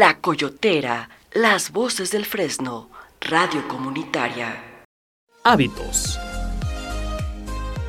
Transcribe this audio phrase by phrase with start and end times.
[0.00, 2.88] La Coyotera, las voces del Fresno,
[3.20, 4.82] radio comunitaria.
[5.44, 6.18] Hábitos.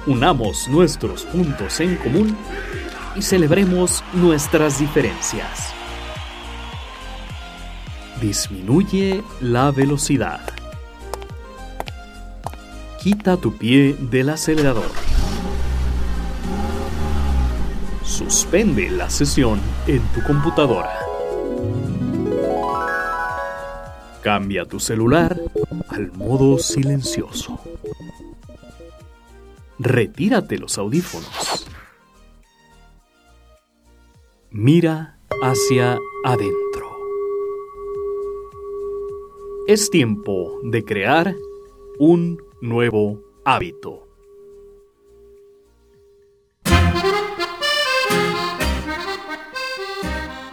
[0.05, 2.35] Unamos nuestros puntos en común
[3.15, 5.73] y celebremos nuestras diferencias.
[8.19, 10.41] Disminuye la velocidad.
[13.01, 14.91] Quita tu pie del acelerador.
[18.03, 21.10] Suspende la sesión en tu computadora.
[24.21, 25.41] Cambia tu celular
[25.89, 27.59] al modo silencioso.
[29.79, 31.65] Retírate los audífonos.
[34.51, 36.97] Mira hacia adentro.
[39.65, 41.35] Es tiempo de crear
[41.97, 44.00] un nuevo hábito.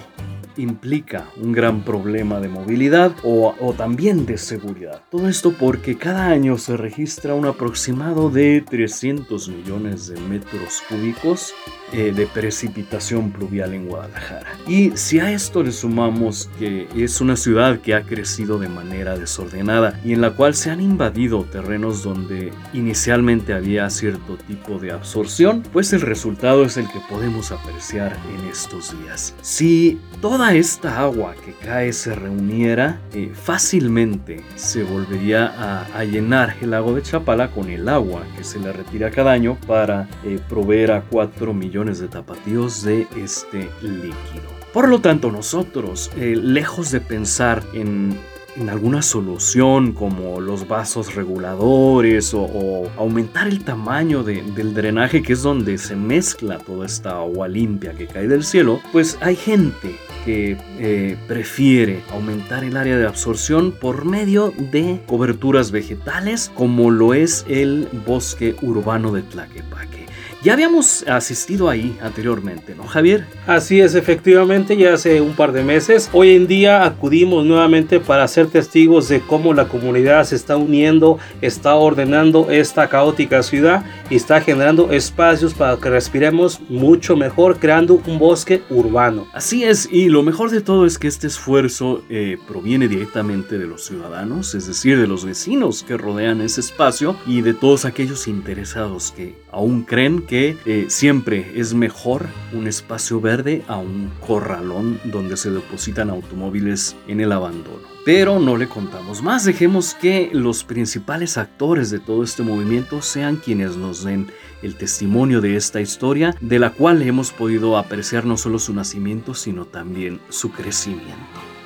[0.58, 5.02] implica un gran problema de movilidad o, o, también de seguridad.
[5.10, 11.54] Todo esto porque cada año se registra un aproximado de 300 millones de metros cúbicos
[11.96, 14.48] eh, de precipitación pluvial en Guadalajara.
[14.68, 19.16] Y si a esto le sumamos que es una ciudad que ha crecido de manera
[19.16, 24.92] desordenada y en la cual se han invadido terrenos donde inicialmente había cierto tipo de
[24.92, 29.36] absorción, pues el resultado es el que podemos apreciar en estos días.
[29.42, 36.72] Si toda esta agua que cae se reuniera, eh, fácilmente se volvería a, llenar el
[36.72, 40.92] lago de Chapala con el agua que se le retira cada año para eh, proveer
[40.92, 44.52] a 4 millones de tapatíos de este líquido.
[44.74, 48.20] Por lo tanto, nosotros, eh, lejos de pensar en,
[48.56, 55.34] en, alguna solución como los vasos reguladores o, aumentar el tamaño de, del drenaje, que
[55.34, 59.96] es donde se mezcla toda esta agua limpia que cae del cielo, pues hay gente
[60.26, 67.14] que eh, prefiere aumentar el área de absorción por medio de coberturas vegetales como lo
[67.14, 70.06] es el bosque urbano de Tlaquepaque.
[70.44, 73.26] Ya habíamos asistido ahí anteriormente, ¿no, Javier?
[73.48, 76.10] Así es, efectivamente, ya hace un par de meses.
[76.12, 81.18] Hoy en día acudimos nuevamente para ser testigos de cómo la comunidad se está uniendo,
[81.40, 88.02] está ordenando esta caótica ciudad y está generando espacios para que respiremos mucho mejor, creando
[88.06, 89.28] un bosque urbano.
[89.32, 93.66] Así es, y lo mejor de todo es que este esfuerzo eh, proviene directamente de
[93.66, 98.28] los ciudadanos, es decir, de los vecinos que rodean ese espacio y de todos aquellos
[98.28, 104.12] interesados que aún creen que que eh, siempre es mejor un espacio verde a un
[104.26, 107.84] corralón donde se depositan automóviles en el abandono.
[108.04, 113.36] Pero no le contamos más, dejemos que los principales actores de todo este movimiento sean
[113.36, 114.26] quienes nos den
[114.64, 119.36] el testimonio de esta historia, de la cual hemos podido apreciar no solo su nacimiento,
[119.36, 121.14] sino también su crecimiento.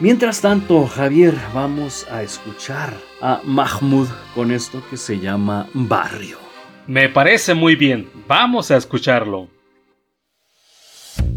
[0.01, 6.46] Mientras tanto, Javier, vamos a escuchar a Mahmoud con esto que se llama Barrio.
[6.88, 8.10] Me parece muy bien.
[8.30, 9.50] Vamos a escucharlo.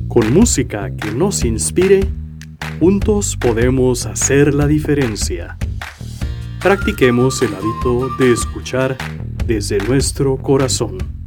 [0.07, 2.07] Con música que nos inspire,
[2.79, 5.59] juntos podemos hacer la diferencia.
[6.63, 8.97] Practiquemos el hábito de escuchar
[9.45, 11.20] desde nuestro corazón.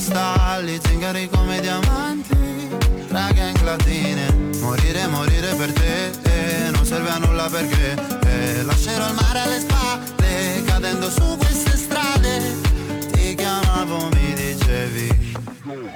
[0.00, 2.68] Cristalli Zingari come diamanti
[3.08, 7.94] Tra gang latine Morire, morire per te eh, Non serve a nulla perché
[8.24, 12.40] eh, Lascerò il mare alle spalle Cadendo su queste strade.
[13.12, 15.18] Ti chiamavo, mi dicevi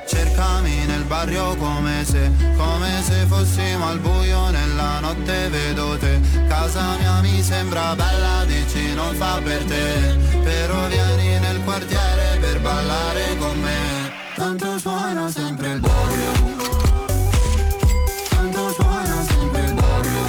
[0.07, 6.21] Cercami nel barrio come se, come se fossimo al buio nella notte vedo te.
[6.47, 10.17] Casa mia mi sembra bella, dici non fa per te.
[10.43, 12.14] Però vieni nel quartiere
[12.65, 14.13] ballare con me.
[14.35, 16.33] Tanto suona sempre il barrio
[18.31, 20.25] Tanto suona sempre il barrio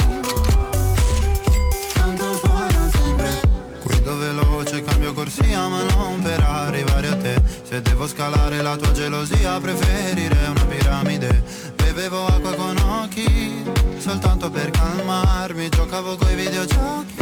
[1.94, 3.42] Tanto suona sempre.
[3.84, 7.42] Guido veloce, cambio corsia ma non per arrivare a te.
[7.64, 11.44] Se devo scalare la tua gelosia preferirei una piramide.
[11.76, 13.64] Bevevo acqua con occhi
[13.98, 15.70] Soltanto per calmarmi.
[15.70, 17.16] Giocavo coi videogiochi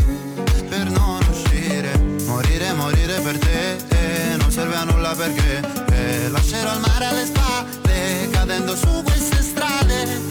[0.68, 1.98] Per non uscire.
[2.26, 5.62] Morire, morire per te serve a nulla perché
[5.94, 10.22] eh, Lascerò il mare alle spalle Cadendo su queste strade.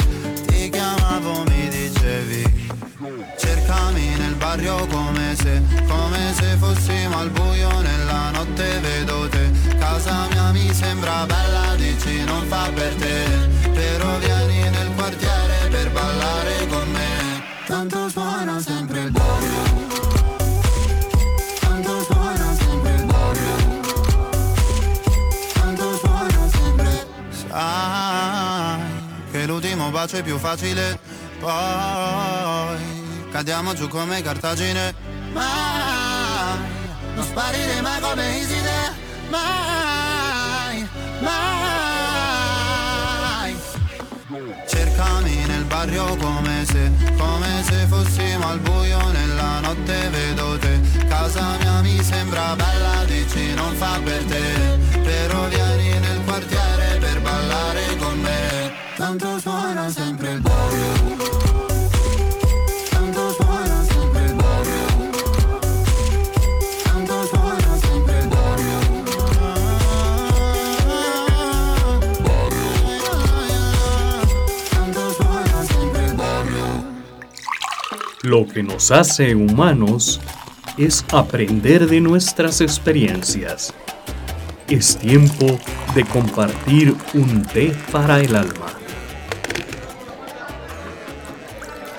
[0.46, 2.70] Ti chiamavo, mi dicevi
[3.36, 9.50] Cercami nel barrio come se, come se fossimo al buio nella notte vedo te.
[9.78, 13.24] Casa mia mi sembra bella, dici non fa per te.
[13.72, 15.41] Però vieni nel quartiere
[30.10, 30.98] è più facile.
[31.38, 31.50] Poi
[33.30, 34.94] cadiamo giù come cartagine.
[35.32, 36.58] Mai
[37.14, 38.94] non sparire mai come Iside.
[39.28, 40.88] Mai,
[41.20, 41.30] mai.
[44.66, 50.80] Cercami nel barrio come se, come se fossimo al buio nella notte vedo te.
[51.08, 55.01] Casa mia mi sembra bella, dici non fa per te
[78.22, 80.20] Lo que nos hace humanos
[80.78, 83.74] es aprender de nuestras experiencias.
[84.68, 85.58] Es tiempo
[85.94, 88.81] de compartir un té para el alma.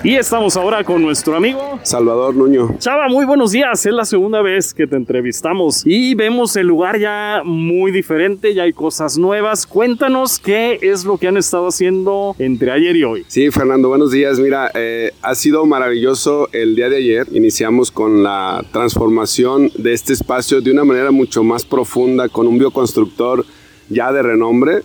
[0.04, 2.76] Y estamos ahora con nuestro amigo Salvador Nuño.
[2.78, 3.86] Chava, muy buenos días.
[3.86, 8.64] Es la segunda vez que te entrevistamos y vemos el lugar ya muy diferente, ya
[8.64, 9.66] hay cosas nuevas.
[9.66, 13.24] Cuéntanos qué es lo que han estado haciendo entre ayer y hoy.
[13.28, 14.38] Sí, Fernando, buenos días.
[14.38, 17.26] Mira, eh, ha sido maravilloso el día de ayer.
[17.32, 22.58] Iniciamos con la transformación de este espacio de una manera mucho más profunda con un
[22.58, 23.46] bioconstructor
[23.88, 24.82] ya de renombre,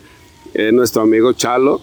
[0.53, 1.81] eh, nuestro amigo Chalo.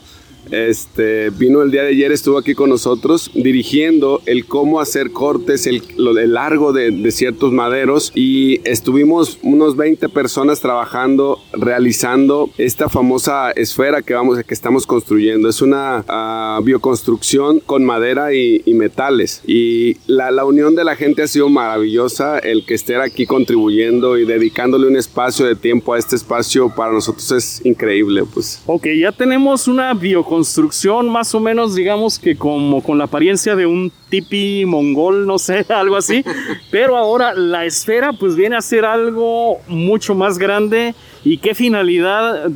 [0.50, 5.66] Este, vino el día de ayer, estuvo aquí con nosotros dirigiendo el cómo hacer cortes,
[5.66, 12.50] el, lo, el largo de, de, ciertos maderos y estuvimos unos 20 personas trabajando, realizando
[12.58, 15.48] esta famosa esfera que, vamos, que estamos construyendo.
[15.48, 20.94] Es una uh, bioconstrucción con madera y, y metales y la, la, unión de la
[20.94, 25.94] gente ha sido maravillosa, el que esté aquí contribuyendo y dedicándole un espacio de tiempo
[25.94, 28.24] a este espacio para nosotros es increíble.
[28.32, 28.62] Pues.
[28.66, 33.56] Ok, ya tenemos una bioconstrucción construcción más o menos, digamos que como con la apariencia
[33.56, 36.22] de un tipi mongol, no sé, algo así.
[36.70, 40.94] Pero ahora la esfera pues viene a ser algo mucho más grande.
[41.28, 42.48] ¿Y qué finalidad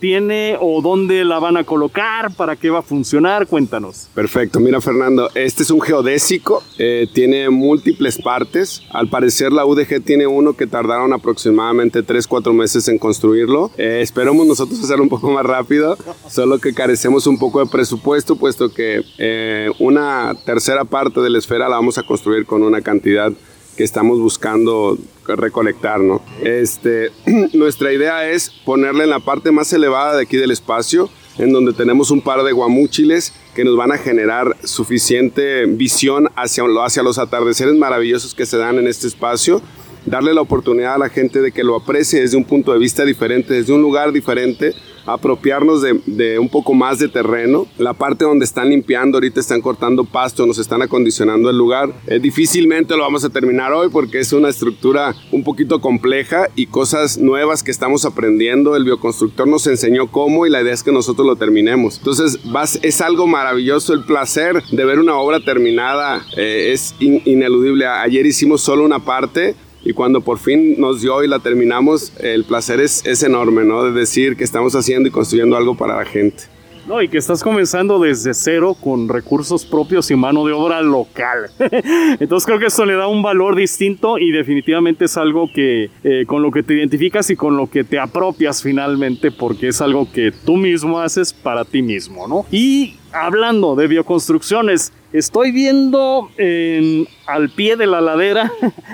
[0.00, 2.34] tiene o dónde la van a colocar?
[2.34, 3.46] ¿Para qué va a funcionar?
[3.46, 4.08] Cuéntanos.
[4.16, 8.82] Perfecto, mira Fernando, este es un geodésico, eh, tiene múltiples partes.
[8.90, 13.70] Al parecer la UDG tiene uno que tardaron aproximadamente 3-4 meses en construirlo.
[13.78, 15.96] Eh, esperamos nosotros hacerlo un poco más rápido,
[16.28, 21.38] solo que carecemos un poco de presupuesto, puesto que eh, una tercera parte de la
[21.38, 23.32] esfera la vamos a construir con una cantidad
[23.76, 26.22] que estamos buscando recolectar, ¿no?
[26.42, 27.10] Este,
[27.52, 31.72] nuestra idea es ponerle en la parte más elevada de aquí del espacio, en donde
[31.72, 37.18] tenemos un par de guamúchiles que nos van a generar suficiente visión hacia, hacia los
[37.18, 39.60] atardeceres maravillosos que se dan en este espacio,
[40.06, 43.04] darle la oportunidad a la gente de que lo aprecie desde un punto de vista
[43.04, 44.72] diferente, desde un lugar diferente,
[45.06, 47.66] apropiarnos de, un poco más de terreno.
[47.78, 51.92] La parte donde están limpiando, ahorita están cortando pasto, nos están acondicionando el lugar.
[52.06, 56.66] Eh, difícilmente lo vamos a terminar hoy porque es una estructura un poquito compleja y
[56.66, 58.76] cosas nuevas que estamos aprendiendo.
[58.76, 61.98] El bioconstructor nos enseñó cómo y la idea es que nosotros lo terminemos.
[61.98, 62.38] Entonces
[62.82, 63.94] es algo maravilloso.
[63.94, 67.86] El placer de ver una obra terminada eh, es ineludible.
[67.86, 69.54] Ayer hicimos solo una parte
[69.86, 73.84] y cuando por fin nos dio y la terminamos, el placer es, es enorme, ¿no?
[73.84, 76.44] De decir que estamos haciendo y construyendo algo para la gente.
[76.88, 81.50] No, y que estás comenzando desde cero con recursos propios y mano de obra local.
[82.20, 86.24] Entonces creo que esto le da un valor distinto y definitivamente es algo que eh,
[86.26, 90.10] con lo que te identificas y con lo que te apropias finalmente porque es algo
[90.12, 92.46] que tú mismo haces para ti mismo, ¿no?
[92.52, 98.52] Y hablando de bioconstrucciones, estoy viendo en al pie de la ladera,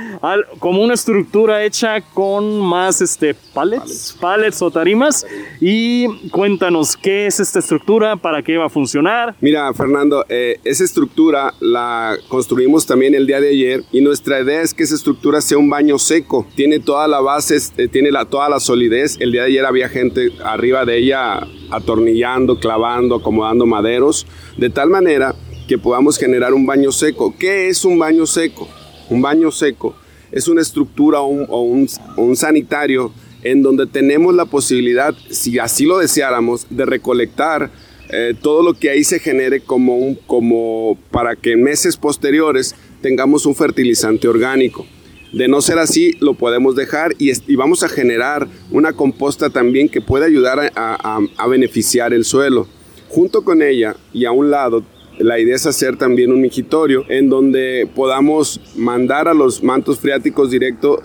[0.59, 5.27] como una estructura hecha con más este, pallets, pallets o tarimas.
[5.61, 8.17] Y cuéntanos, ¿qué es esta estructura?
[8.17, 9.35] ¿Para qué va a funcionar?
[9.41, 14.63] Mira, Fernando, eh, esa estructura la construimos también el día de ayer y nuestra idea
[14.63, 16.47] es que esa estructura sea un baño seco.
[16.55, 19.19] Tiene toda la base, eh, tiene la, toda la solidez.
[19.21, 24.27] El día de ayer había gente arriba de ella atornillando, clavando, acomodando maderos,
[24.57, 25.35] de tal manera
[25.73, 27.35] que podamos generar un baño seco.
[27.39, 28.69] ¿Qué es un baño seco?
[29.09, 29.97] Un baño seco
[30.31, 31.89] es una estructura o un,
[32.19, 33.11] un, sanitario
[33.43, 37.71] en donde tenemos la posibilidad, si así lo deseáramos, de recolectar
[38.11, 42.75] eh, todo lo que ahí se genere como, un, como para que en meses posteriores
[43.01, 44.87] tengamos un fertilizante orgánico.
[45.33, 49.89] De no ser así, lo podemos dejar y, y vamos a generar una composta también
[49.89, 52.69] que puede ayudar a, a, a beneficiar el suelo.
[53.09, 54.85] Junto con ella y a un lado
[55.23, 60.51] la idea es hacer también un migitorio en donde podamos mandar a los mantos freáticos
[60.51, 61.01] directo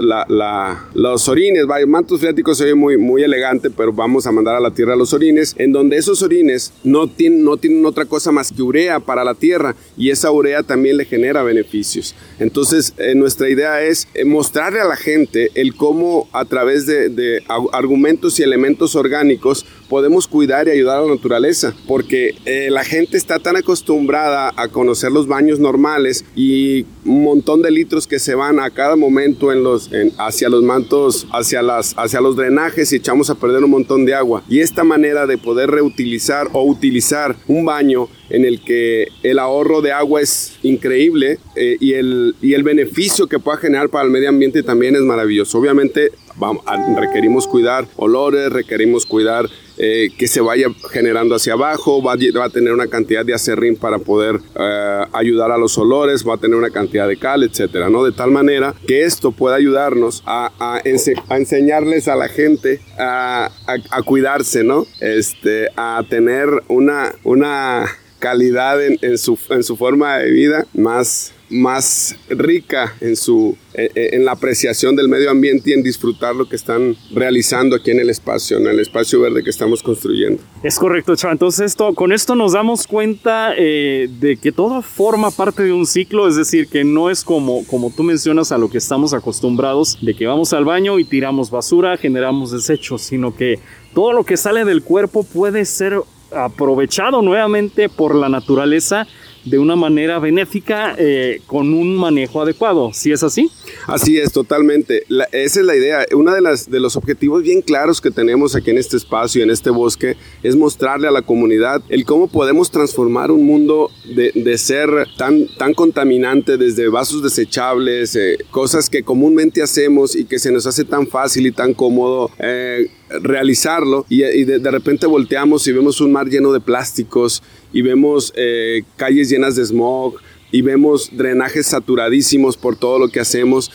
[0.94, 1.66] los orines.
[1.88, 5.56] mantos freáticos se muy, muy elegante, pero vamos a mandar a la tierra los orines,
[5.58, 9.34] en donde esos orines no tienen, no tienen otra cosa más que urea para la
[9.34, 12.16] tierra y esa urea también le genera beneficios.
[12.40, 17.10] Entonces, eh, nuestra idea es eh, mostrarle a la gente el cómo a través de,
[17.10, 22.84] de argumentos y elementos orgánicos podemos cuidar y ayudar a la naturaleza, porque eh, la
[22.84, 28.20] gente está tan acostumbrada a conocer los baños normales y un montón de litros que
[28.20, 32.91] se van a cada momento en los, hacia los mantos, hacia, las, hacia los drenajes
[32.91, 34.44] y echamos a perder un montón de agua.
[34.50, 39.82] Y esta manera de poder reutilizar o utilizar un baño en el que el ahorro
[39.82, 44.12] de agua es increíble eh, y, el, y el beneficio que pueda generar para el
[44.12, 45.58] medio ambiente también es maravilloso.
[45.58, 46.64] Obviamente vamos,
[46.98, 49.48] requerimos cuidar olores, requerimos cuidar
[49.80, 53.76] eh, que se vaya generando hacia abajo, va, va, a tener una cantidad de acerrín
[53.76, 57.90] para poder eh, ayudar a los olores, va a tener una cantidad de cal, etcétera,
[57.90, 58.04] ¿no?
[58.04, 60.82] De tal manera que esto pueda ayudarnos a, a,
[61.30, 64.86] a enseñarles a la gente a, a, cuidarse, ¿no?
[65.00, 67.86] Este, a tener una, una
[68.20, 74.10] calidad en, su, en su forma de vida más más rica en, su, eh, eh,
[74.14, 78.00] en la apreciación del medio ambiente y en disfrutar lo que están realizando aquí en
[78.00, 80.42] el espacio, en el espacio verde que estamos construyendo.
[80.64, 81.34] Es correcto, Chava.
[81.34, 85.86] Entonces, esto, con esto nos damos cuenta eh, de que todo forma parte de un
[85.86, 89.98] ciclo, es decir, que no es como, como tú mencionas a lo que estamos acostumbrados,
[90.02, 93.60] de que vamos al baño y tiramos basura, generamos desechos, sino que
[93.94, 99.08] todo lo que sale del cuerpo puede ser aprovechado nuevamente por la naturaleza
[99.50, 102.92] de una manera benéfica eh, con un manejo adecuado.
[102.94, 103.50] ¿Sí es así?
[103.86, 105.04] Así es, totalmente.
[105.32, 106.06] esa es la idea.
[106.14, 109.70] Uno de, de los objetivos bien claros que tenemos aquí en este espacio, en este
[109.70, 114.90] bosque, es mostrarle a la comunidad el cómo podemos transformar un mundo de, de ser
[115.18, 120.68] tan, tan contaminante desde vasos desechables, eh, cosas que comúnmente hacemos y que se nos
[120.68, 122.32] hace tan fácil y tan cómodo.
[122.40, 127.42] Eh, realizarlo y, de, repente volteamos y vemos un mar lleno de plásticos
[127.74, 130.16] y vemos eh, calles llenas de smog
[130.52, 133.72] y vemos drenajes saturadísimos por todo lo que hacemos.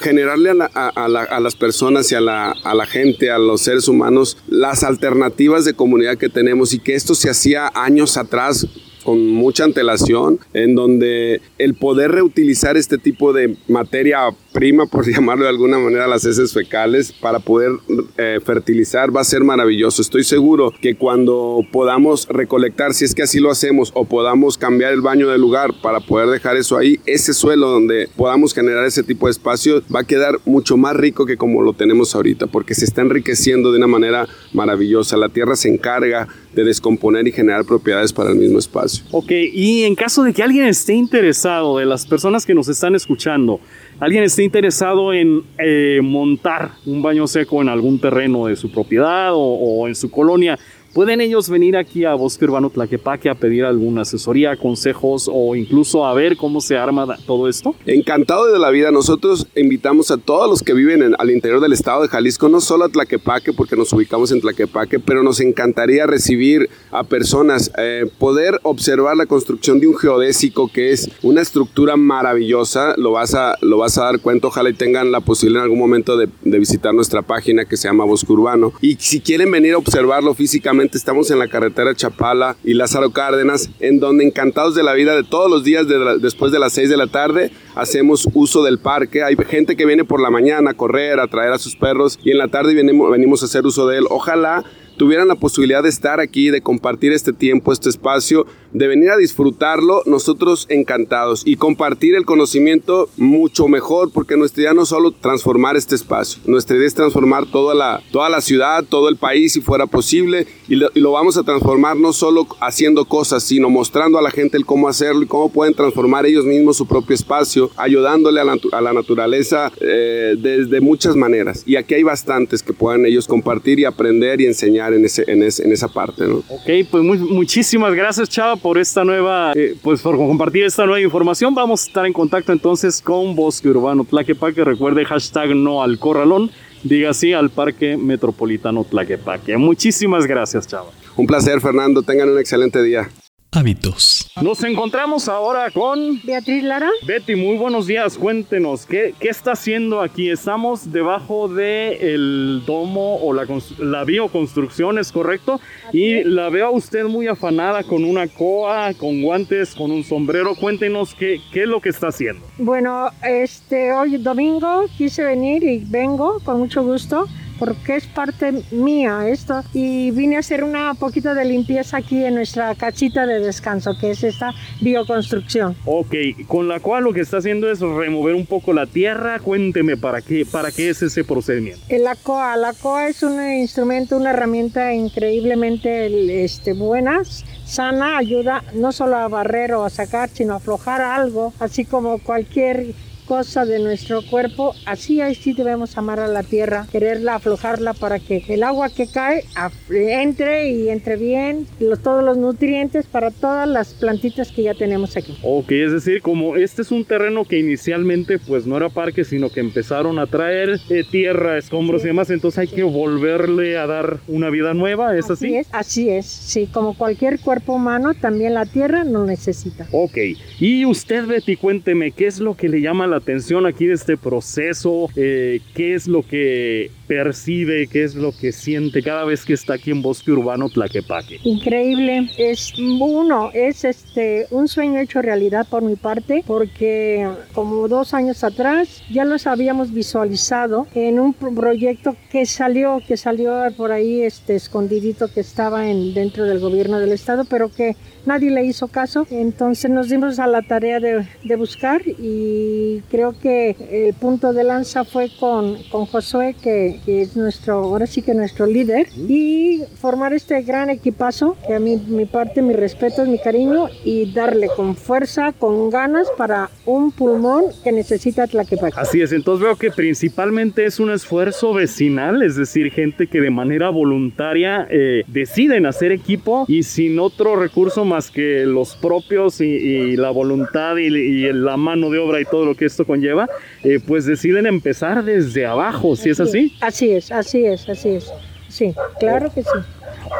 [0.00, 5.74] Generarle a, las personas y a la gente, a los seres humanos, las alternativas de
[5.74, 8.66] comunidad que tenemos y que esto se hacía años atrás
[9.04, 14.20] con mucha antelación, en donde el poder reutilizar este tipo de materia
[14.52, 17.72] prima, por llamarlo de alguna manera, las heces fecales para poder
[18.16, 20.02] eh, fertilizar va a ser maravilloso.
[20.02, 24.92] Estoy seguro que cuando podamos recolectar, si es que así lo hacemos, o podamos cambiar
[24.92, 29.02] el baño del lugar para poder dejar eso ahí, ese suelo donde podamos generar ese
[29.02, 32.74] tipo de espacio va a quedar mucho más rico que como lo tenemos ahorita, porque
[32.74, 35.16] se está enriqueciendo de una manera maravillosa.
[35.16, 39.04] La tierra se encarga de descomponer y generar propiedades para el mismo espacio.
[39.10, 42.94] Ok, y en caso de que alguien esté interesado, de las personas que nos están
[42.94, 43.60] escuchando,
[44.00, 49.30] alguien esté interesado en eh, montar un baño seco en algún terreno de su propiedad
[49.34, 50.58] o en su colonia,
[50.94, 56.06] ¿Pueden ellos venir aquí a Bosque Urbano Tlaquepaque a pedir alguna asesoría, consejos o incluso
[56.06, 57.74] a ver cómo se arma todo esto?
[57.84, 58.92] Encantado de la vida.
[58.92, 62.84] Nosotros invitamos a todos los que viven al interior del estado de Jalisco, no solo
[62.84, 68.60] a Tlaquepaque, porque nos ubicamos en Tlaquepaque, pero nos encantaría recibir a personas, eh, poder
[68.62, 72.94] observar la construcción de un geodésico que es una estructura maravillosa.
[72.98, 74.46] Lo vas a, lo vas a dar cuenta.
[74.46, 77.88] Ojalá y tengan la posibilidad en algún momento de, de visitar nuestra página que se
[77.88, 78.72] llama Bosque Urbano.
[78.80, 83.70] Y si quieren venir a observarlo físicamente, estamos en la carretera Chapala y Lázaro Cárdenas,
[83.80, 85.86] en donde encantados de la vida de todos los días
[86.20, 89.22] después de las 6 de la tarde hacemos uso del parque.
[89.22, 92.30] Hay gente que viene por la mañana a correr, a traer a sus perros y
[92.30, 94.04] en la tarde venimos, venimos a hacer uso de él.
[94.10, 94.64] Ojalá
[94.96, 99.16] tuvieran la posibilidad de estar aquí, de compartir este tiempo, este espacio, de venir a
[99.16, 105.12] disfrutarlo, nosotros encantados y compartir el conocimiento mucho mejor, porque nuestra idea no es solo
[105.12, 109.52] transformar este espacio, nuestra idea es transformar toda la, toda la ciudad, todo el país
[109.52, 114.22] si fuera posible, y lo, vamos a transformar no solo haciendo cosas, sino mostrando a
[114.22, 118.40] la gente el cómo hacerlo y cómo pueden transformar ellos mismos su propio espacio, ayudándole
[118.40, 121.62] a la, naturaleza eh, desde muchas maneras.
[121.66, 125.42] Y aquí hay bastantes que puedan ellos compartir y aprender y enseñar en, ese, en,
[125.42, 126.26] esa parte.
[126.26, 126.36] ¿no?
[126.48, 131.54] Ok, pues muchísimas gracias Chava por esta nueva, eh, pues por compartir esta nueva información.
[131.54, 134.64] Vamos a estar en contacto entonces con Bosque Urbano Tlaquepaque.
[134.64, 136.50] Recuerde hashtag no al corralón.
[136.84, 139.56] Diga sí al Parque Metropolitano Tlaquepaque.
[139.56, 140.90] Muchísimas gracias, Chava.
[141.16, 142.02] Un placer, Fernando.
[142.02, 143.08] Tengan un excelente día.
[143.54, 144.28] Hábitos.
[144.42, 146.90] Nos encontramos ahora con Beatriz Lara.
[147.06, 147.36] Betty.
[147.36, 148.18] Muy buenos días.
[148.18, 150.28] Cuéntenos, ¿qué, qué está haciendo aquí?
[150.28, 153.46] Estamos debajo del el domo o la,
[153.78, 155.60] la bioconstrucción, ¿es correcto?
[155.92, 160.56] y la veo a usted muy afanada con una coa, con guantes, con un sombrero.
[160.56, 162.44] Cuéntenos qué, qué es lo que está haciendo.
[162.58, 169.28] Bueno, este, hoy domingo quise venir y vengo con mucho gusto porque es parte mía
[169.28, 173.92] esto y vine a hacer una poquito de limpieza aquí en nuestra cachita de descanso
[174.00, 175.76] que es esta bioconstrucción.
[175.84, 176.14] Ok,
[176.46, 179.38] con la cual lo que está haciendo es remover un poco la tierra.
[179.38, 181.82] Cuénteme para qué, para qué es ese procedimiento.
[181.90, 187.22] La coa, la coa es un instrumento, una herramienta increíblemente este, buena
[187.64, 192.18] sana, ayuda no solo a barrer o a sacar, sino a aflojar algo, así como
[192.18, 192.94] cualquier
[193.26, 198.18] cosa de nuestro cuerpo, así ahí sí debemos amar a la tierra, quererla, aflojarla para
[198.18, 199.44] que el agua que cae
[199.90, 205.16] entre y entre bien los, todos los nutrientes para todas las plantitas que ya tenemos
[205.16, 205.36] aquí.
[205.42, 209.50] Ok, es decir, como este es un terreno que inicialmente pues no era parque, sino
[209.50, 212.06] que empezaron a traer eh, tierra, escombros Sí.
[212.06, 212.76] y demás, entonces hay Sí.
[212.76, 215.54] que volverle a dar una vida nueva, ¿es así?
[215.56, 219.86] es, así es, sí, como cualquier cuerpo humano, también la tierra lo necesita.
[219.92, 220.16] Ok,
[220.60, 224.16] y usted Betty, cuénteme, ¿qué es lo que le llama la atención aquí de este
[224.16, 225.08] proceso?
[225.16, 227.86] Eh, ¿Qué es lo que percibe?
[227.86, 231.38] ¿Qué es lo que siente cada vez que está aquí en Bosque Urbano Tlaquepaque?
[231.44, 238.14] Increíble, es uno, es este un sueño hecho realidad por mi parte, porque como dos
[238.14, 243.92] años atrás ya los habíamos visualizado en un pro- proyecto que salió, que salió por
[243.92, 248.64] ahí este escondidito que estaba en, dentro del gobierno del estado, pero que nadie le
[248.64, 249.26] hizo caso.
[249.30, 254.64] Entonces nos dimos a la tarea de, de buscar y creo que el punto de
[254.64, 259.82] lanza fue con, con Josué, que, que es nuestro, ahora sí que nuestro líder, y
[260.00, 264.68] formar este gran equipazo, que a mí, mi parte, mi respeto, mi cariño, y darle
[264.76, 268.94] con fuerza, con ganas para un pulmón que necesita Tlaquepaque.
[268.96, 273.50] Así es, entonces veo que principalmente es un esfuerzo vecinal, es decir, gente que de
[273.50, 279.64] manera voluntaria eh, deciden hacer equipo y sin otro recurso más que los propios y,
[279.64, 283.48] y la voluntad y, y la mano de obra y todo lo que esto conlleva,
[283.82, 286.74] eh, pues deciden empezar desde abajo, ¿si es así?
[286.80, 288.32] Así es, así es, así es.
[288.68, 289.68] Sí, claro que sí.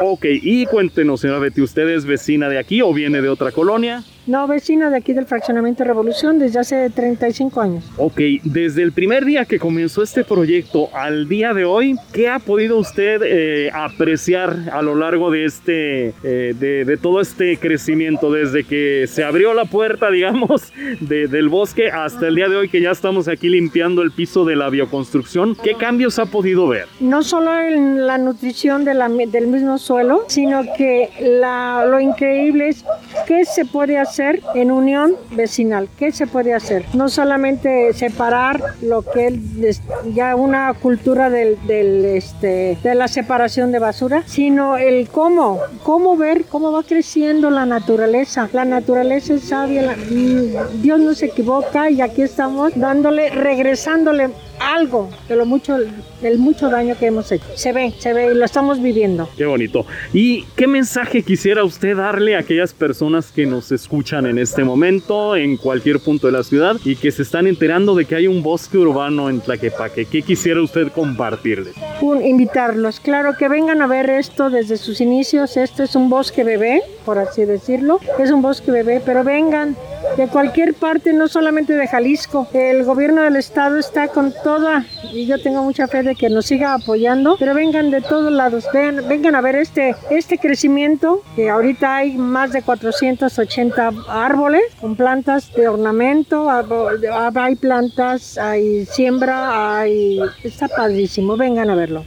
[0.01, 4.03] Ok, y cuéntenos, señora Betty, ¿usted es vecina de aquí o viene de otra colonia?
[4.27, 7.83] No, vecina de aquí del fraccionamiento Revolución desde hace 35 años.
[7.97, 12.39] Ok, desde el primer día que comenzó este proyecto al día de hoy, ¿qué ha
[12.39, 18.31] podido usted eh, apreciar a lo largo de este, eh, de, de todo este crecimiento,
[18.31, 22.69] desde que se abrió la puerta, digamos, de- del bosque hasta el día de hoy
[22.69, 25.55] que ya estamos aquí limpiando el piso de la bioconstrucción?
[25.61, 26.85] ¿Qué cambios ha podido ver?
[26.99, 32.69] No solo en la nutrición de la del mismo suelo, sino que la- lo increíble
[32.69, 32.83] es
[33.27, 35.89] qué se puede hacer hacer en unión vecinal?
[35.99, 36.85] ¿Qué se puede hacer?
[36.93, 39.81] No solamente separar lo que es
[40.13, 46.15] ya una cultura del, del, este, de la separación de basura, sino el cómo, cómo
[46.15, 48.47] ver cómo va creciendo la naturaleza.
[48.53, 55.09] La naturaleza es sabia, mm, Dios no se equivoca y aquí estamos dándole, regresándole algo
[55.27, 55.77] de lo mucho,
[56.21, 57.45] del mucho daño que hemos hecho.
[57.55, 59.29] Se ve, se ve y lo estamos viviendo.
[59.37, 59.85] Qué bonito.
[60.13, 65.35] ¿Y qué mensaje quisiera usted darle a aquellas personas que nos escuchan en este momento,
[65.35, 68.43] en cualquier punto de la ciudad, y que se están enterando de que hay un
[68.43, 70.05] bosque urbano en Tlaquepaque?
[70.05, 71.75] ¿Qué quisiera usted compartirles?
[72.01, 75.57] Un, invitarlos, claro, que vengan a ver esto desde sus inicios.
[75.57, 77.99] Este es un bosque bebé, por así decirlo.
[78.19, 79.75] Es un bosque bebé, pero vengan
[80.17, 82.47] de cualquier parte, no solamente de Jalisco.
[82.53, 86.45] El gobierno del estado está con toda, y yo tengo mucha fe de que nos
[86.45, 91.49] siga apoyando, pero vengan de todos lados, vengan, vengan a ver este, este crecimiento, que
[91.49, 100.19] ahorita hay más de 480 árboles con plantas de ornamento, hay plantas, hay siembra, hay...
[100.43, 102.05] está padrísimo, vengan a verlo.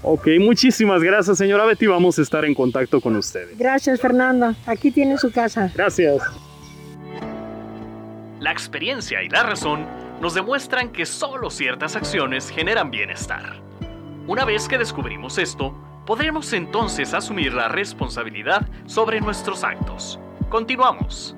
[0.00, 3.58] Ok, muchísimas gracias señora Betty, vamos a estar en contacto con ustedes.
[3.58, 5.70] Gracias Fernando, aquí tiene su casa.
[5.74, 6.22] Gracias.
[8.40, 13.60] La experiencia y la razón nos demuestran que solo ciertas acciones generan bienestar.
[14.26, 15.74] Una vez que descubrimos esto,
[16.06, 20.18] podremos entonces asumir la responsabilidad sobre nuestros actos.
[20.48, 21.36] Continuamos.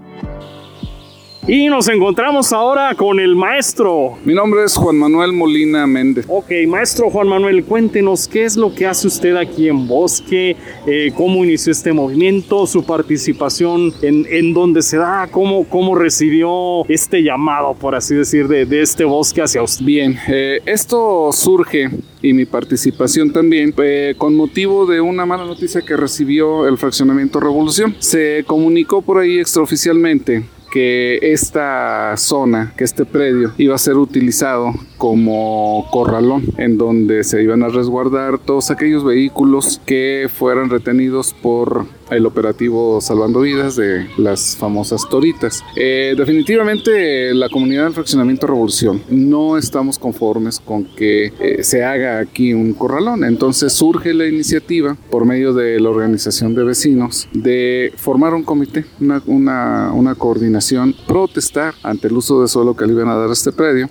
[1.48, 4.18] Y nos encontramos ahora con el maestro.
[4.24, 6.26] Mi nombre es Juan Manuel Molina Méndez.
[6.28, 10.56] Ok, maestro Juan Manuel, cuéntenos qué es lo que hace usted aquí en Bosque,
[10.88, 16.84] eh, cómo inició este movimiento, su participación en, en dónde se da, cómo, cómo recibió
[16.88, 19.84] este llamado, por así decir, de, de este bosque hacia usted.
[19.84, 21.90] Bien, eh, esto surge
[22.22, 27.38] y mi participación también eh, con motivo de una mala noticia que recibió el fraccionamiento
[27.38, 27.94] Revolución.
[28.00, 34.74] Se comunicó por ahí extraoficialmente que esta zona, que este predio iba a ser utilizado
[34.96, 41.86] como corralón en donde se iban a resguardar todos aquellos vehículos que fueran retenidos por
[42.10, 45.64] el operativo Salvando Vidas de las famosas Toritas.
[45.74, 52.18] Eh, definitivamente la comunidad del fraccionamiento Revolución no estamos conformes con que eh, se haga
[52.18, 53.24] aquí un corralón.
[53.24, 58.84] Entonces surge la iniciativa por medio de la organización de vecinos de formar un comité,
[59.00, 63.30] una, una, una coordinación, protestar ante el uso de suelo que le iban a dar
[63.30, 63.88] a este predio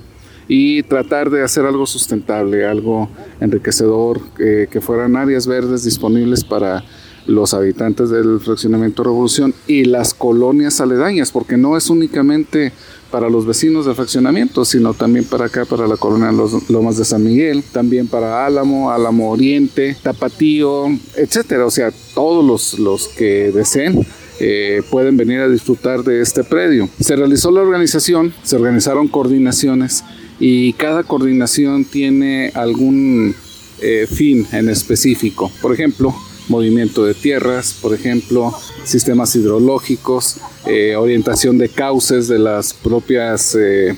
[0.47, 6.84] y tratar de hacer algo sustentable, algo enriquecedor, que fueran áreas verdes disponibles para
[7.27, 12.71] los habitantes del fraccionamiento Revolución y las colonias aledañas, porque no es únicamente
[13.12, 17.05] para los vecinos del fraccionamiento, sino también para acá, para la colonia Los Lomas de
[17.05, 21.65] San Miguel, también para Álamo, Álamo Oriente, Tapatío, etcétera.
[21.65, 24.05] O sea, todos los, los que deseen
[24.39, 26.89] eh, pueden venir a disfrutar de este predio.
[26.99, 30.03] Se realizó la organización, se organizaron coordinaciones
[30.39, 33.36] y cada coordinación tiene algún
[33.82, 35.52] eh, fin en específico.
[35.62, 36.13] Por ejemplo,
[36.48, 43.95] movimiento de tierras, por ejemplo, sistemas hidrológicos, eh, orientación de cauces de las propias eh,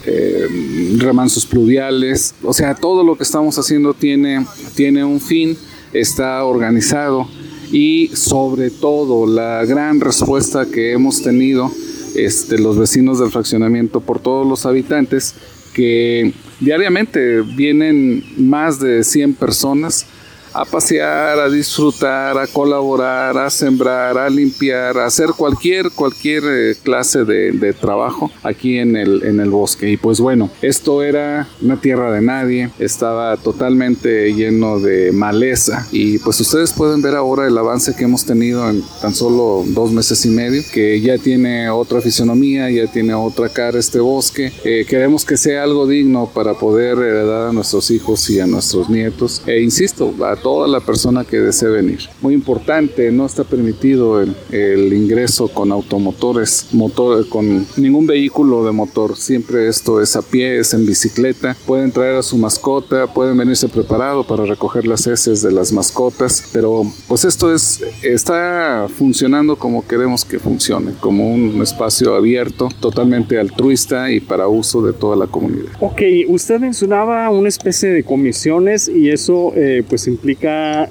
[0.97, 2.33] remansos pluviales.
[2.43, 4.45] O sea, todo lo que estamos haciendo tiene,
[4.75, 5.57] tiene un fin,
[5.93, 7.27] está organizado
[7.71, 11.71] y sobre todo la gran respuesta que hemos tenido
[12.15, 15.35] este, los vecinos del fraccionamiento por todos los habitantes
[15.77, 20.07] que diariamente vienen más de 100 personas
[20.57, 26.75] a pasear, a disfrutar, a colaborar, a sembrar, a limpiar, a hacer cualquier, cualquier eh,
[26.81, 29.91] clase de, de, trabajo aquí en el, en el bosque.
[29.91, 36.17] Y pues bueno, esto era una tierra de nadie, estaba totalmente lleno de maleza y
[36.19, 40.25] pues ustedes pueden ver ahora el avance que hemos tenido en tan solo dos meses
[40.25, 44.51] y medio, que ya tiene otra fisonomía, ya tiene otra cara este bosque.
[44.63, 48.89] Eh, queremos que sea algo digno para poder heredar a nuestros hijos y a nuestros
[48.89, 49.43] nietos.
[49.45, 51.99] E insisto, a toda la persona que desee venir.
[52.21, 58.71] Muy importante, no está permitido el, el ingreso con automotores, motor, con ningún vehículo de
[58.71, 59.17] motor.
[59.17, 61.57] Siempre esto es a pie, es en bicicleta.
[61.65, 66.49] Pueden traer a su mascota, pueden venirse preparado para recoger las heces de las mascotas,
[66.53, 73.37] pero pues esto es está funcionando como queremos que funcione, como un espacio abierto, totalmente
[73.37, 75.73] altruista y para uso de toda la comunidad.
[75.81, 80.36] Ok, usted mencionaba una especie de comisiones y eso eh, pues implica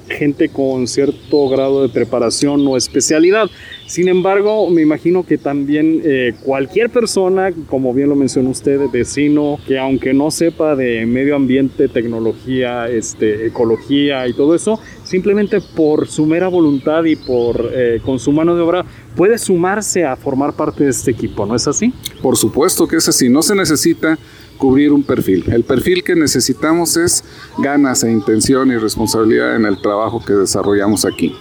[0.09, 3.49] gente con cierto grado de preparación o especialidad.
[3.85, 9.59] Sin embargo, me imagino que también eh, cualquier persona, como bien lo mencionó usted, vecino,
[9.65, 16.07] que aunque no sepa de medio ambiente, tecnología, este, ecología y todo eso, simplemente por
[16.07, 20.53] su mera voluntad y por eh, con su mano de obra puede sumarse a formar
[20.53, 21.93] parte de este equipo, ¿no es así?
[22.21, 23.29] Por supuesto que es así.
[23.29, 24.17] No se necesita
[24.57, 25.45] cubrir un perfil.
[25.51, 27.23] El perfil que necesitamos es
[27.59, 31.33] ganas e intención y responsabilidad en el trabajo que desarrollamos aquí.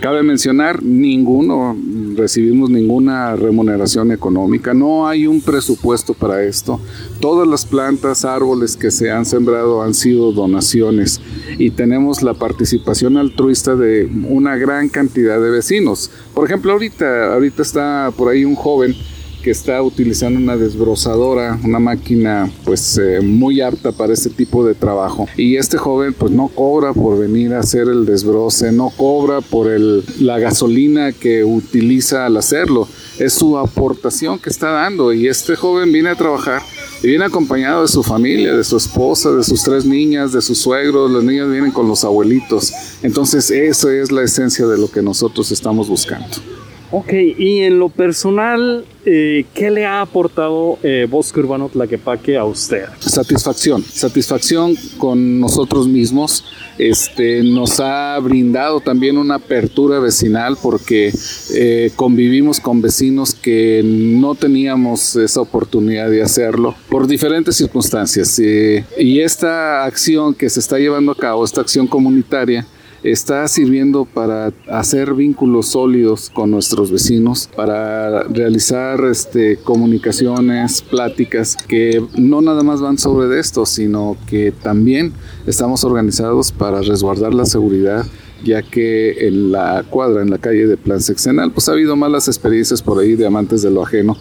[0.00, 1.76] Cabe mencionar, ninguno
[2.14, 6.80] recibimos ninguna remuneración económica, no hay un presupuesto para esto.
[7.20, 11.20] Todas las plantas, árboles que se han sembrado han sido donaciones
[11.58, 16.10] y tenemos la participación altruista de una gran cantidad de vecinos.
[16.34, 18.94] Por ejemplo, ahorita, ahorita está por ahí un joven
[19.42, 24.74] que está utilizando una desbrozadora, una máquina pues eh, muy apta para este tipo de
[24.74, 25.26] trabajo.
[25.36, 29.70] Y este joven pues no cobra por venir a hacer el desbroce, no cobra por
[29.70, 32.88] el, la gasolina que utiliza al hacerlo.
[33.18, 36.62] Es su aportación que está dando y este joven viene a trabajar
[37.02, 40.58] y viene acompañado de su familia, de su esposa, de sus tres niñas, de sus
[40.58, 42.72] suegros, los niños vienen con los abuelitos.
[43.02, 46.57] Entonces, esa es la esencia de lo que nosotros estamos buscando.
[46.90, 52.46] Ok, y en lo personal, eh, ¿qué le ha aportado eh, Bosque Urbano Tlaquepaque a
[52.46, 52.84] usted?
[53.00, 56.46] Satisfacción, satisfacción con nosotros mismos.
[56.78, 61.12] Este, nos ha brindado también una apertura vecinal porque
[61.54, 68.38] eh, convivimos con vecinos que no teníamos esa oportunidad de hacerlo por diferentes circunstancias.
[68.38, 72.66] y esta acción que se está llevando a cabo, esta acción comunitaria,
[73.02, 82.04] está sirviendo para hacer vínculos sólidos con nuestros vecinos, para realizar este, comunicaciones, pláticas que
[82.16, 85.12] no nada más van sobre esto, sino que también
[85.46, 88.06] estamos organizados para resguardar la seguridad
[88.44, 92.28] ya que en la cuadra, en la calle de Plan Sexenal, pues ha habido malas
[92.28, 94.16] experiencias por ahí de amantes de lo ajeno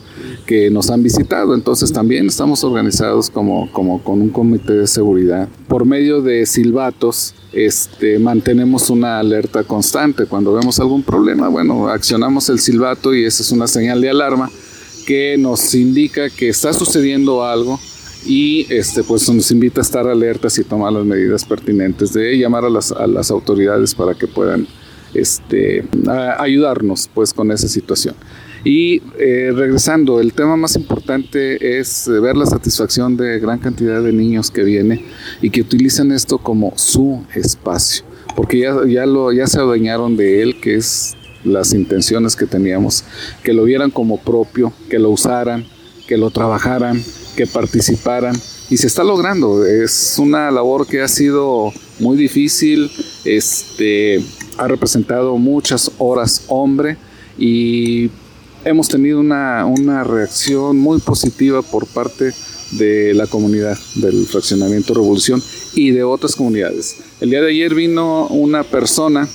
[0.47, 1.53] que nos han visitado.
[1.53, 5.47] Entonces también estamos organizados como, como con un comité de seguridad.
[5.67, 10.25] Por medio de silbatos, este, mantenemos una alerta constante.
[10.25, 14.49] Cuando vemos algún problema, bueno, accionamos el silbato y esa es una señal de alarma
[15.05, 17.79] que nos indica que está sucediendo algo
[18.25, 22.65] y este, pues nos invita a estar alertas y tomar las medidas pertinentes de llamar
[22.65, 24.67] a las, a las autoridades para que puedan
[25.13, 25.87] este,
[26.37, 28.15] ayudarnos pues con esa situación.
[28.63, 34.11] Y eh, regresando, el tema más importante es ver la satisfacción de gran cantidad de
[34.11, 35.01] niños que vienen
[35.41, 38.03] y que utilizan esto como su espacio,
[38.35, 43.03] porque ya, ya, lo, ya se adueñaron de él, que es las intenciones que teníamos,
[43.43, 45.65] que lo vieran como propio, que lo usaran,
[46.07, 47.01] que lo trabajaran,
[47.35, 48.35] que participaran
[48.69, 49.65] y se está logrando.
[49.65, 52.89] Es una labor que ha sido muy difícil,
[53.25, 54.21] este,
[54.57, 56.97] ha representado muchas horas hombre
[57.37, 58.09] y
[58.67, 62.33] hemos tenido una, una reacción muy positiva por parte
[62.71, 65.41] de la comunidad del fraccionamiento Revolución
[65.73, 66.97] y de otras comunidades.
[67.21, 69.27] El día de ayer vino una persona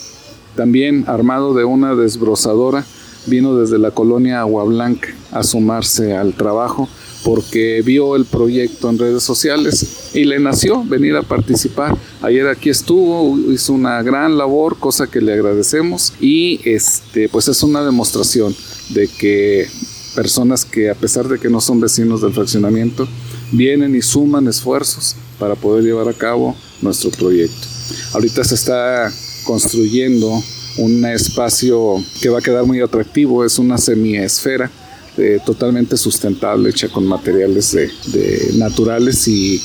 [0.54, 2.84] también armado de una desbrozadora,
[3.26, 6.88] vino desde la colonia Agua Blanca a sumarse al trabajo
[7.24, 11.96] porque vio el proyecto en redes sociales y le nació venir a participar.
[12.22, 17.64] Ayer aquí estuvo, hizo una gran labor, cosa que le agradecemos y este pues es
[17.64, 18.54] una demostración
[18.90, 19.66] de que
[20.14, 23.08] personas que a pesar de que no son vecinos del fraccionamiento
[23.50, 27.66] vienen y suman esfuerzos para poder llevar a cabo nuestro proyecto.
[28.12, 29.12] Ahorita se está
[29.44, 30.32] construyendo
[30.78, 34.70] un espacio que va a quedar muy atractivo, es una semiesfera
[35.18, 37.90] eh, totalmente sustentable, hecha con materiales de,
[38.54, 39.60] naturales y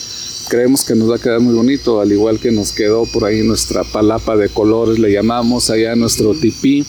[0.48, 3.44] creemos que nos va a quedar muy bonito, al igual que nos quedó por ahí
[3.44, 6.86] nuestra palapa de colores, le llamamos allá nuestro tipí.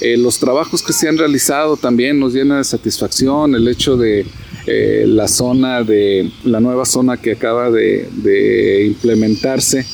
[0.00, 4.26] Eh, los trabajos que se han realizado también nos llenan de satisfacción, el hecho de
[4.66, 9.86] eh, la zona de la nueva zona que acaba de, de implementarse,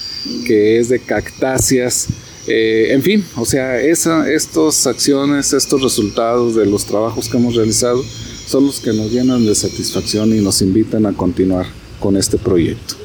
[0.46, 2.08] que es de cactáceas.
[2.46, 8.02] Eh, en fin, o sea, estas acciones, estos resultados de los trabajos que hemos realizado
[8.46, 12.96] son los que nos llenan de satisfacción y nos invitan a continuar con este proyecto.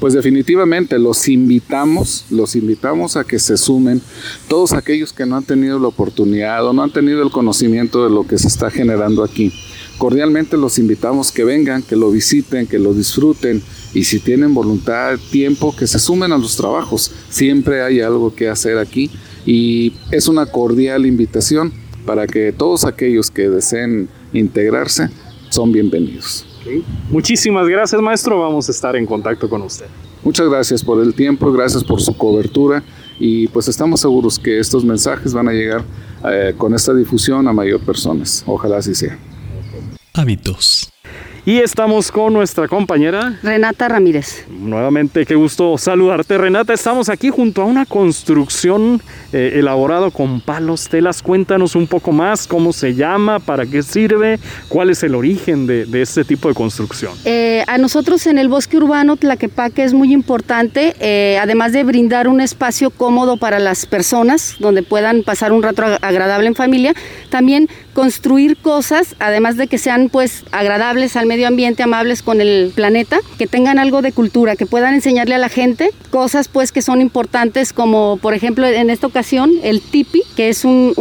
[0.00, 4.02] Pues definitivamente los invitamos, los invitamos a que se sumen
[4.48, 8.10] todos aquellos que no han tenido la oportunidad o no han tenido el conocimiento de
[8.10, 9.52] lo que se está generando aquí.
[9.96, 13.62] Cordialmente los invitamos que vengan, que lo visiten, que lo disfruten,
[13.94, 17.12] y si tienen voluntad, tiempo, que se sumen a los trabajos.
[17.30, 19.10] Siempre hay algo que hacer aquí
[19.46, 21.72] y es una cordial invitación
[22.04, 25.08] para que todos aquellos que deseen integrarse
[25.50, 26.44] son bienvenidos.
[27.10, 29.86] Muchísimas gracias maestro, vamos a estar en contacto con usted.
[30.22, 32.82] Muchas gracias por el tiempo, gracias por su cobertura
[33.18, 35.84] y pues estamos seguros que estos mensajes van a llegar
[36.24, 38.42] eh, con esta difusión a mayor personas.
[38.46, 39.18] Ojalá así sea.
[40.14, 40.83] Hábitos.
[41.46, 44.46] Y estamos con nuestra compañera Renata Ramírez.
[44.48, 46.72] Nuevamente, qué gusto saludarte, Renata.
[46.72, 51.20] Estamos aquí junto a una construcción eh, elaborada con palos, telas.
[51.20, 54.38] Cuéntanos un poco más cómo se llama, para qué sirve,
[54.70, 57.12] cuál es el origen de, este tipo de construcción.
[57.26, 62.26] Eh, a nosotros en el bosque urbano Tlaquepaque es muy importante, eh, además de brindar
[62.26, 66.94] un espacio cómodo para las personas donde puedan pasar un rato agradable en familia,
[67.28, 72.72] también construir cosas, además de que sean pues agradables al medio ambiente, amables con el
[72.74, 76.82] planeta, que tengan algo de cultura, que puedan enseñarle a la gente cosas pues que
[76.82, 80.92] son importantes como por ejemplo en esta ocasión el tipi, que es, un,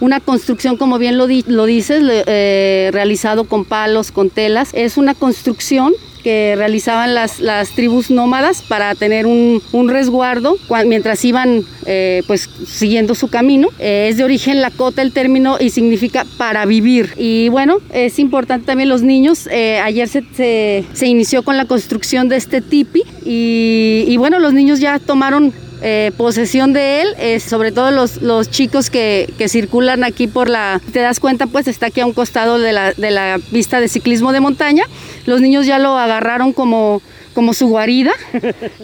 [0.00, 5.14] una construcción como bien lo, lo dices, eh, realizado con palos, con telas, es una
[5.14, 5.92] construcción
[6.26, 12.50] que realizaban las, las tribus nómadas para tener un, un resguardo mientras iban eh, pues
[12.66, 13.68] siguiendo su camino.
[13.78, 17.12] Eh, es de origen lacota el término y significa para vivir.
[17.16, 19.48] Y bueno, es importante también los niños.
[19.52, 24.52] Eh, ayer se, se, inició con la construcción de este tipi y, y bueno, los
[24.52, 25.52] niños ya tomaron
[25.88, 30.80] eh, posesión de él, sobre todo los, los chicos que, que, circulan aquí por la,
[30.92, 33.86] te das cuenta pues está aquí a un costado de la, de la pista de
[33.86, 34.84] ciclismo de montaña,
[35.26, 37.02] los niños ya lo agarraron como
[37.36, 38.12] como su guarida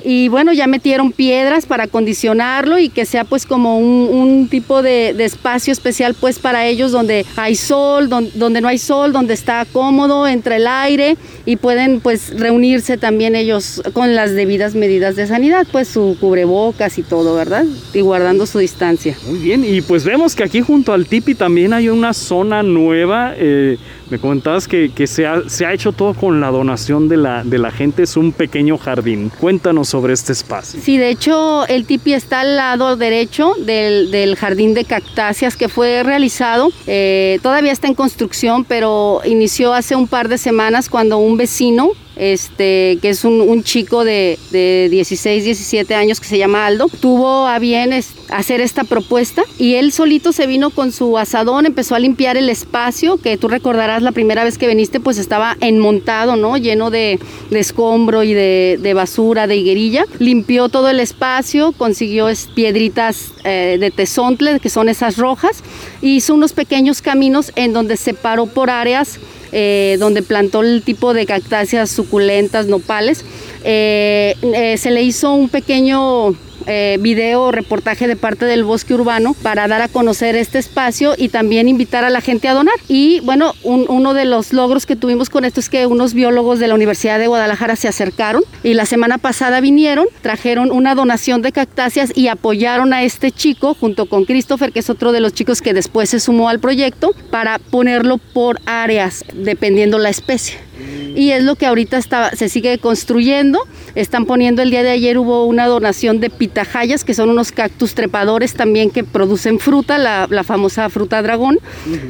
[0.05, 5.17] y bueno, ya metieron piedras para acondicionarlo y que sea pues como un, tipo de,
[5.25, 10.29] espacio especial pues para ellos donde hay sol, donde, no hay sol, donde está cómodo
[10.29, 15.67] entre el aire y pueden pues reunirse también ellos con las debidas medidas de sanidad,
[15.73, 17.65] pues su cubrebocas y todo, ¿verdad?
[17.95, 19.17] Y guardando su distancia.
[19.27, 23.33] Muy bien, y pues vemos que aquí junto al tipi también hay una zona nueva.
[23.39, 23.79] Eh,
[24.13, 28.33] me comentabas que, se, ha, hecho todo con la donación de la, gente, es un
[28.33, 29.33] pequeño jardín.
[29.41, 30.79] Cuéntanos sobre este espacio.
[30.83, 35.71] Sí, de hecho el tipi está al lado derecho del, del jardín de cactáceas que
[35.71, 36.69] fue realizado.
[36.87, 41.93] Eh, todavía está en construcción, pero inició hace un par de semanas cuando un vecino
[42.23, 47.59] este, que es un, chico de, 16, 17 años que se llama Aldo, tuvo a
[47.59, 47.93] bien
[48.31, 52.49] hacer esta propuesta y él solito se vino con su asadón, empezó a limpiar el
[52.49, 56.57] espacio, que tú recordarás la primera vez que viniste, pues estaba enmontado, ¿no?
[56.57, 57.19] Lleno de,
[57.51, 60.05] escombro y de, basura, de higuerilla.
[60.21, 65.65] Limpió todo el espacio, consiguió piedritas eh, de tesontle, que son esas rojas,
[66.01, 69.19] y hizo unos pequeños caminos en donde separó por áreas
[69.53, 73.25] eh, donde plantó el tipo de cactáceas suculentas, nopales.
[73.65, 76.35] Eh, eh, se le hizo un pequeño
[76.67, 81.15] eh, video o reportaje de parte del bosque urbano para dar a conocer este espacio
[81.17, 82.75] y también invitar a la gente a donar.
[82.89, 86.69] Y bueno, uno de los logros que tuvimos con esto es que unos biólogos de
[86.69, 91.53] la Universidad de Guadalajara se acercaron y la semana pasada vinieron, trajeron una donación de
[91.53, 95.63] cactáceas y apoyaron a este chico junto con Christopher, que es otro de los chicos
[95.63, 100.72] que después se sumó al proyecto, para ponerlo por áreas dependiendo la especie
[101.15, 103.67] y es lo que ahorita está, se sigue construyendo.
[103.95, 107.95] Están poniendo el día de ayer hubo una donación de pitahayas, que son unos cactus
[107.95, 111.59] trepadores también que producen fruta, la, famosa fruta dragón.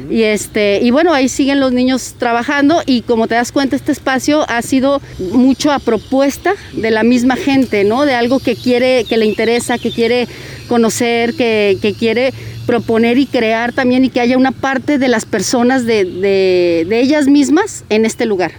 [0.09, 3.91] Y este, y bueno, ahí siguen los niños trabajando y como te das cuenta, este
[3.91, 8.05] espacio ha sido mucho a propuesta de la misma gente, ¿no?
[8.05, 10.27] De algo que quiere, que le interesa, que quiere
[10.67, 12.33] conocer, que, quiere
[12.65, 17.27] proponer y crear también y que haya una parte de las personas de, de ellas
[17.27, 18.51] mismas en este lugar.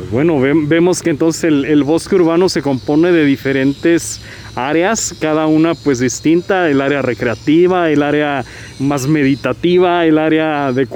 [0.00, 4.22] Pues bueno, vemos que entonces el, bosque urbano se compone de diferentes
[4.68, 8.44] áreas, cada una pues distinta, el área recreativa, el área
[8.80, 10.86] más meditativa, el área de,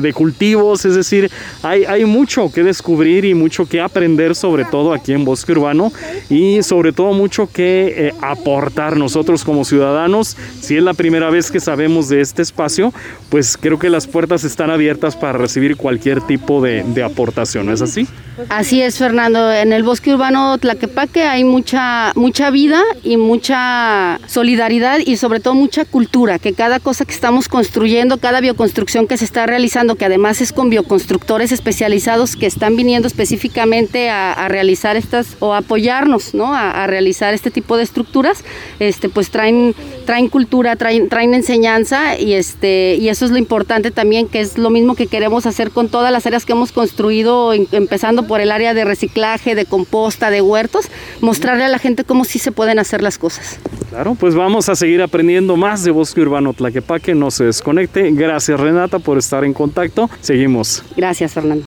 [0.00, 1.30] de, cultivos, es decir,
[1.62, 5.92] hay, hay, mucho que descubrir y mucho que aprender sobre todo aquí en Bosque Urbano
[6.28, 10.36] y sobre todo mucho que eh, aportar nosotros como ciudadanos.
[10.60, 12.92] Si es la primera vez que sabemos de este espacio,
[13.28, 17.82] pues creo que las puertas están abiertas para recibir cualquier tipo de, de aportación, ¿es
[17.82, 18.06] así?
[18.48, 19.52] Así es, Fernando.
[19.52, 25.54] En el bosque urbano Tlaquepaque hay mucha, mucha vida y mucha solidaridad y sobre todo
[25.54, 30.04] mucha cultura, que cada cosa que estamos construyendo, cada bioconstrucción que se está realizando, que
[30.04, 36.54] además es con bioconstructores especializados que están viniendo específicamente a, realizar estas o apoyarnos, ¿no?
[36.54, 38.44] A, realizar este tipo de estructuras,
[38.78, 43.90] este, pues traen, traen cultura, traen, traen enseñanza y, este, y eso es lo importante
[43.90, 47.54] también, que es lo mismo que queremos hacer con todas las áreas que hemos construido,
[47.54, 50.88] empezando por el área de reciclaje, de composta, de huertos,
[51.20, 53.60] mostrarle a la gente cómo sí se pueden hacer las cosas.
[53.90, 58.10] Claro, pues vamos a seguir aprendiendo más de Bosque Urbano Tlaquepaque, no se desconecte.
[58.12, 60.10] Gracias Renata por estar en contacto.
[60.20, 60.82] Seguimos.
[60.96, 61.64] Gracias Fernando.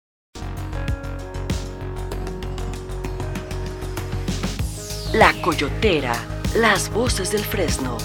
[5.13, 6.13] La Coyotera
[6.55, 7.97] Las voces del Fresno,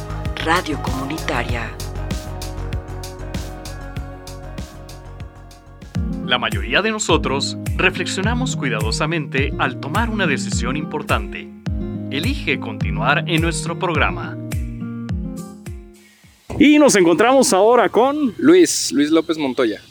[0.45, 1.71] radio comunitaria.
[6.27, 11.56] La mayoría de nosotros reflexionamos cuidadosamente al tomar una decisión importante.
[12.11, 14.39] Elige continuar en nuestro programa.
[16.57, 19.83] Y nos encontramos ahora con Luis, Luis López Montoya.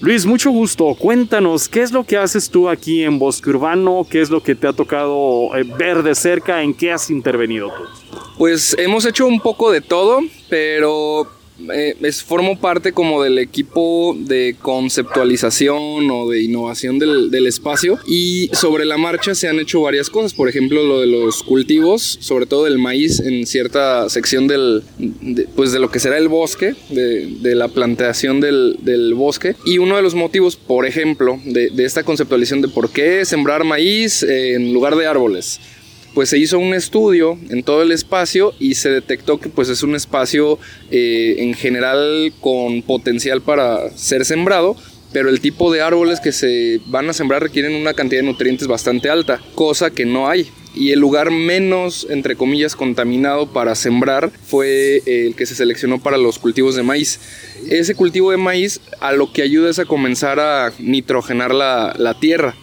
[0.00, 0.94] Luis, mucho gusto.
[0.94, 4.06] Cuéntanos, ¿qué es lo que haces tú aquí en Bosque Urbano?
[4.08, 6.62] ¿Qué es lo que te ha tocado eh, ver de cerca?
[6.62, 7.84] ¿En qué has intervenido tú?
[8.38, 11.28] Pues hemos hecho un poco de todo, pero
[11.72, 17.98] eh, es, formo parte como del equipo de conceptualización o de innovación del, del, espacio.
[18.06, 22.18] Y sobre la marcha se han hecho varias cosas, por ejemplo lo de los cultivos,
[22.20, 26.28] sobre todo del maíz en cierta sección del, de, pues de lo que será el
[26.28, 29.56] bosque, de, la plantación del, del, bosque.
[29.64, 33.64] Y uno de los motivos, por ejemplo, de, de esta conceptualización de por qué sembrar
[33.64, 35.60] maíz en lugar de árboles
[36.14, 39.82] pues se hizo un estudio en todo el espacio y se detectó que pues es
[39.82, 40.58] un espacio
[40.90, 44.76] eh, en general con potencial para ser sembrado,
[45.12, 48.68] pero el tipo de árboles que se van a sembrar requieren una cantidad de nutrientes
[48.68, 50.48] bastante alta, cosa que no hay.
[50.74, 56.18] Y el lugar menos, entre comillas, contaminado para sembrar fue el que se seleccionó para
[56.18, 57.18] los cultivos de maíz.
[57.68, 62.54] Ese cultivo de maíz a lo que ayuda es a comenzar a nitrogenar la tierra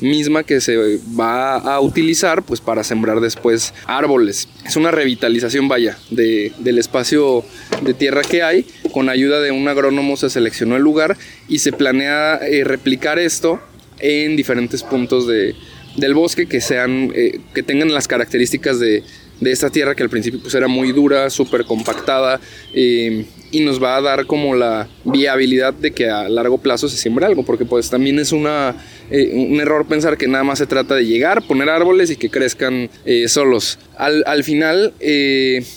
[0.00, 4.48] misma que se va a utilizar pues para sembrar después árboles.
[4.64, 7.44] Es una revitalización, vaya, de, del espacio
[7.82, 8.66] de tierra que hay.
[8.92, 11.16] Con ayuda de un agrónomo se seleccionó el lugar
[11.48, 13.60] y se planea eh, replicar esto
[13.98, 15.54] en diferentes puntos de,
[15.96, 19.02] del bosque que, sean, eh, que tengan las características de,
[19.40, 22.40] de, esta tierra que al principio pues era muy dura, súper compactada.
[22.74, 26.98] Eh, y nos va a dar como la viabilidad de que a largo plazo se
[26.98, 28.76] siembre algo, porque pues también es una,
[29.10, 32.28] eh, un error pensar que nada más se trata de llegar, poner árboles y que
[32.28, 33.78] crezcan eh, solos.
[33.96, 34.92] Al, al final,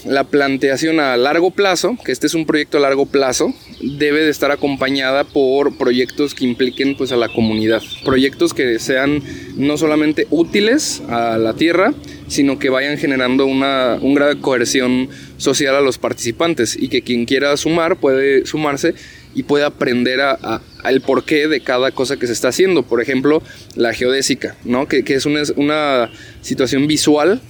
[0.06, 4.30] la planteación a largo plazo, que este es un proyecto a largo plazo, debe de
[4.30, 9.24] estar acompañada por proyectos que impliquen pues a la comunidad, proyectos que sean
[9.56, 11.94] no solamente útiles a la tierra,
[12.32, 17.02] sino que vayan generando una, un grado de coerción social a los participantes y que
[17.02, 18.94] quien quiera sumar puede sumarse
[19.36, 22.84] y puede aprender a, a, el porqué de cada cosa que se está haciendo.
[22.84, 23.44] Por ejemplo,
[23.76, 24.88] la geodésica, ¿no?
[24.88, 26.10] que, que es una, una
[26.42, 27.42] situación visual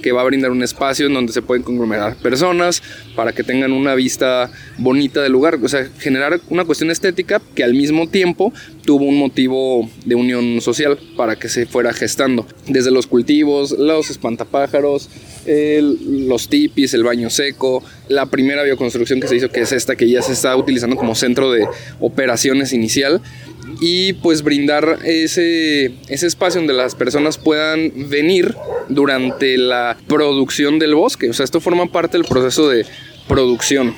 [0.00, 2.82] que va a brindar un espacio en donde se pueden conglomerar personas
[3.14, 7.64] para que tengan una vista bonita del lugar, o sea, generar una cuestión estética que
[7.64, 8.52] al mismo tiempo
[8.84, 14.10] tuvo un motivo de unión social para que se fuera gestando, desde los cultivos, los
[14.10, 15.08] espantapájaros,
[15.46, 19.96] el, los tipis, el baño seco, la primera bioconstrucción que se hizo, que es esta
[19.96, 21.66] que ya se está utilizando como centro de
[22.00, 23.20] operaciones inicial,
[23.80, 28.54] y pues brindar ese, ese espacio donde las personas puedan venir
[28.88, 31.30] durante la producción del bosque.
[31.30, 32.84] O sea, esto forma parte del proceso de
[33.28, 33.94] producción.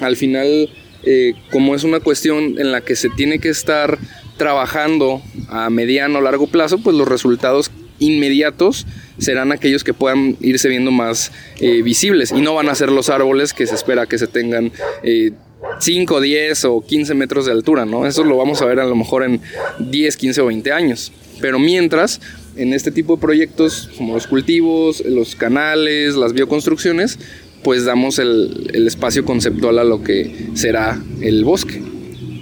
[0.00, 0.70] Al final,
[1.02, 3.98] eh, como es una cuestión en la que se tiene que estar
[4.36, 8.86] trabajando a mediano o largo plazo, pues los resultados inmediatos
[9.18, 13.08] serán aquellos que puedan irse viendo más eh, visibles y no van a ser los
[13.08, 14.70] árboles que se espera que se tengan
[15.02, 15.32] eh,
[15.80, 18.06] 5, 10 o 15 metros de altura, ¿no?
[18.06, 19.40] Eso lo vamos a ver a lo mejor en
[19.78, 21.12] 10, 15 o 20 años.
[21.40, 22.20] Pero mientras,
[22.56, 27.18] en este tipo de proyectos como los cultivos, los canales, las bioconstrucciones,
[27.62, 31.82] pues damos el, el espacio conceptual a lo que será el bosque.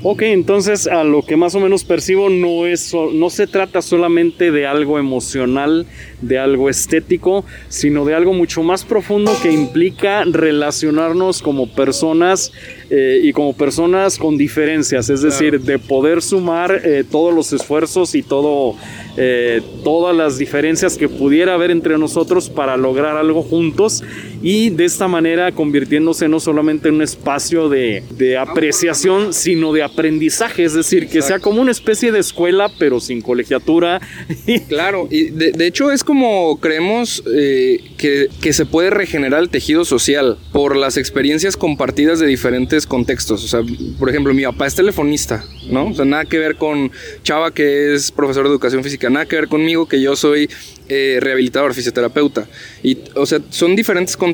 [0.07, 4.51] Ok, entonces a lo que más o menos percibo no es no se trata solamente
[4.51, 5.87] de algo emocional,
[6.21, 12.53] de algo estético, sino de algo mucho más profundo que implica relacionarnos como personas
[12.91, 18.15] eh, y como personas con diferencias, es decir, de poder sumar eh, todos los esfuerzos
[18.15, 18.75] y todo
[19.17, 24.05] eh, todas las diferencias que pudiera haber entre nosotros para lograr algo juntos
[24.45, 29.83] y de esta manera convirtiéndose no solamente en un espacio de, de apreciación, sino de
[29.83, 34.03] aprendizaje, es decir, que sea como una especie de escuela, pero sin colegiatura.
[34.69, 39.49] claro, y de, de hecho es como creemos eh, que, que, se puede regenerar el
[39.49, 43.43] tejido social por las experiencias compartidas de diferentes contextos.
[43.45, 43.63] O sea,
[43.99, 45.87] por ejemplo, mi papá es telefonista, ¿no?
[45.87, 46.93] O sea, nada que ver con
[47.23, 50.51] Chava, que es profesor de educación física, nada que ver conmigo, que yo soy
[50.91, 52.47] eh, rehabilitador, fisioterapeuta.
[52.83, 54.34] Y, o sea, son diferentes contextos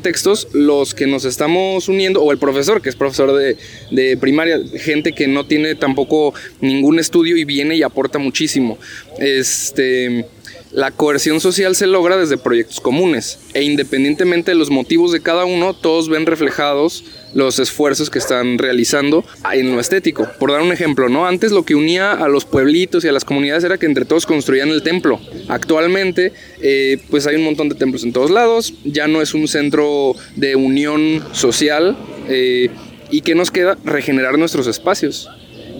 [0.53, 3.57] los que nos estamos uniendo, o el profesor, que es profesor de,
[3.91, 8.77] de primaria, gente que no tiene tampoco ningún estudio y viene y aporta muchísimo.
[9.19, 10.25] Este
[10.71, 15.43] la coerción social se logra desde proyectos comunes e independientemente de los motivos de cada
[15.43, 17.03] uno, todos ven reflejados
[17.33, 20.27] los esfuerzos que están realizando en lo estético.
[20.39, 21.25] Por dar un ejemplo, ¿no?
[21.25, 24.25] Antes lo que unía a los pueblitos y a las comunidades era que entre todos
[24.25, 25.19] construían el templo.
[25.47, 29.47] Actualmente, eh, pues hay un montón de templos en todos lados, ya no es un
[29.47, 32.69] centro de unión social eh,
[33.09, 35.29] y que nos queda regenerar nuestros espacios.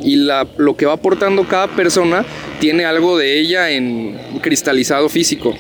[0.04, 2.26] Y lo que va aportando cada persona
[2.60, 5.56] tiene algo de ella en cristalizado físico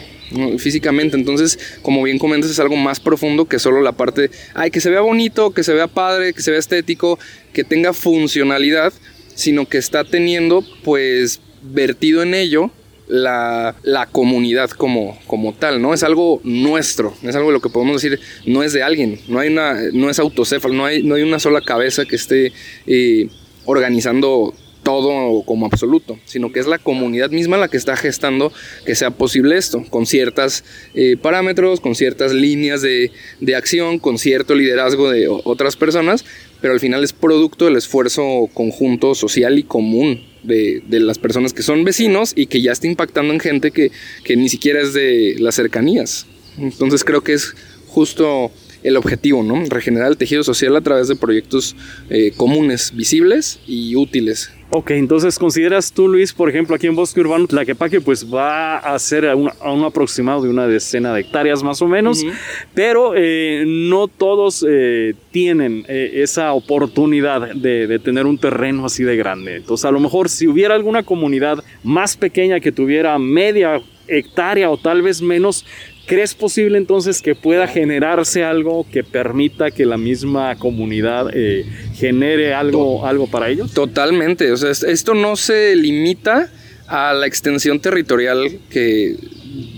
[0.57, 1.17] físicamente.
[1.17, 4.89] Entonces, como bien comentas, es algo más profundo que solo la parte, ay, que se
[4.89, 7.19] vea bonito, que se vea padre, que se vea estético,
[7.53, 8.93] que tenga funcionalidad,
[9.35, 12.71] sino que está teniendo, pues, vertido en ello
[13.11, 15.93] la, comunidad como, como tal, ¿no?
[15.93, 19.39] Es algo nuestro, es algo de lo que podemos decir, no es de alguien, no
[19.39, 22.53] hay una, no es autocéfalo, no hay, no hay una sola cabeza que esté
[22.87, 23.27] eh,
[23.65, 24.53] organizando
[24.99, 28.51] todo como absoluto, sino que es la comunidad misma la que está gestando
[28.85, 30.63] que sea posible esto, con ciertos
[30.93, 36.25] eh, parámetros, con ciertas líneas de, de, acción, con cierto liderazgo de otras personas,
[36.61, 41.53] pero al final es producto del esfuerzo conjunto social y común de, de, las personas
[41.53, 43.91] que son vecinos y que ya está impactando en gente que,
[44.23, 46.27] que ni siquiera es de las cercanías.
[46.57, 47.55] Entonces creo que es
[47.87, 48.51] justo
[48.83, 49.63] el objetivo, ¿no?
[49.69, 51.75] Regenerar el tejido social a través de proyectos
[52.09, 54.51] eh, comunes, visibles y útiles.
[54.73, 58.97] Ok, entonces consideras tú, Luis, por ejemplo, aquí en Bosque Urbano, Tlaquepaque, pues va a
[58.99, 62.25] ser a un, aproximado de una decena de hectáreas más o menos,
[62.73, 69.17] pero eh, no todos eh, tienen esa oportunidad de, de, tener un terreno así de
[69.17, 69.57] grande.
[69.57, 74.77] Entonces, a lo mejor si hubiera alguna comunidad más pequeña que tuviera media hectárea o
[74.77, 75.65] tal vez menos,
[76.11, 82.53] ¿Crees posible entonces que pueda generarse algo que permita que la misma comunidad eh, genere
[82.53, 83.71] algo, algo para ellos?
[83.71, 86.51] Totalmente, o sea, esto no se limita
[86.87, 89.15] a la extensión territorial que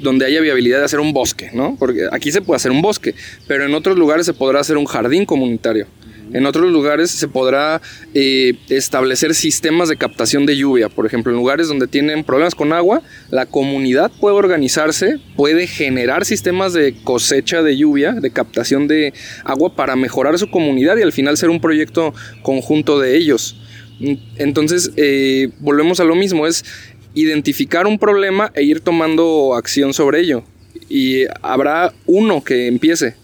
[0.02, 1.76] donde haya viabilidad de hacer un bosque, ¿no?
[1.78, 3.14] Porque aquí se puede hacer un bosque,
[3.46, 5.86] pero en otros lugares se podrá hacer un jardín comunitario.
[6.34, 7.82] En otros lugares se podrá
[8.14, 10.90] eh, establecer sistemas de captación de lluvia.
[10.90, 16.26] Por ejemplo, en lugares donde tienen problemas con agua, la comunidad puede organizarse, puede generar
[16.26, 19.14] sistemas de cosecha de lluvia, de captación de
[19.46, 23.56] agua para mejorar su comunidad y al final ser un proyecto conjunto de ellos.
[24.38, 26.66] Entonces, eh, volvemos a lo mismo, es
[27.14, 30.44] identificar un problema e ir tomando acción sobre ello.
[30.90, 33.16] Y habrá uno que empiece,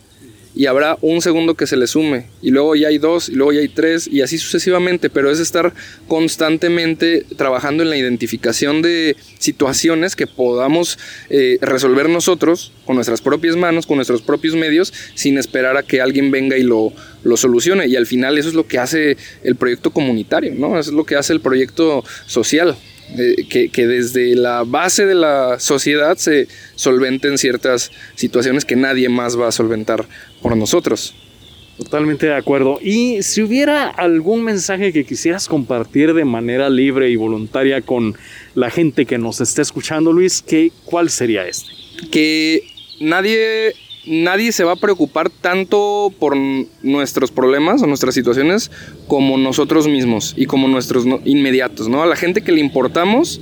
[0.60, 3.54] y habrá un segundo que se le sume y luego ya hay dos y luego
[3.54, 5.74] ya hay tres y así sucesivamente, pero es estar
[6.10, 11.00] constantemente trabajando en la identificación de situaciones que podamos
[11.30, 16.02] eh, resolver nosotros con nuestras propias manos, con nuestros propios medios, sin esperar a que
[16.02, 16.92] alguien venga y lo,
[17.24, 17.88] lo solucione.
[17.88, 20.78] Y al final eso es lo que hace el proyecto comunitario, ¿no?
[20.78, 22.76] Eso es lo que hace el proyecto social.
[23.18, 29.40] Eh, que, desde la base de la sociedad se solventen ciertas situaciones que nadie más
[29.40, 30.08] va a solventar
[30.42, 31.16] por nosotros.
[31.78, 32.80] Totalmente de acuerdo.
[32.82, 38.18] Y si hubiera algún mensaje que quisieras compartir de manera libre y voluntaria con
[38.54, 41.72] la gente que nos está escuchando, Luis, ¿qué, ¿cuál sería este?
[42.12, 42.64] Que
[43.00, 43.74] nadie
[44.06, 46.36] nadie se va a preocupar tanto por
[46.82, 48.72] nuestros problemas o nuestras situaciones
[49.08, 52.02] como nosotros mismos y como nuestros inmediatos, ¿no?
[52.02, 53.40] A la gente que le importamos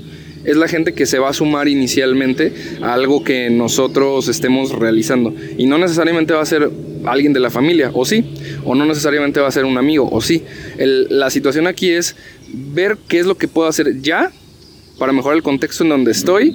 [0.48, 5.34] es la gente que se va a sumar inicialmente a algo que nosotros estemos realizando.
[5.58, 6.72] Y no necesariamente va a ser
[7.06, 8.24] alguien de la familia, o sí,
[8.64, 10.44] o no necesariamente va a ser un amigo, o sí.
[10.78, 12.16] la situación aquí es
[12.54, 14.32] ver qué es lo que puedo hacer ya
[14.98, 16.54] para mejorar el contexto en donde estoy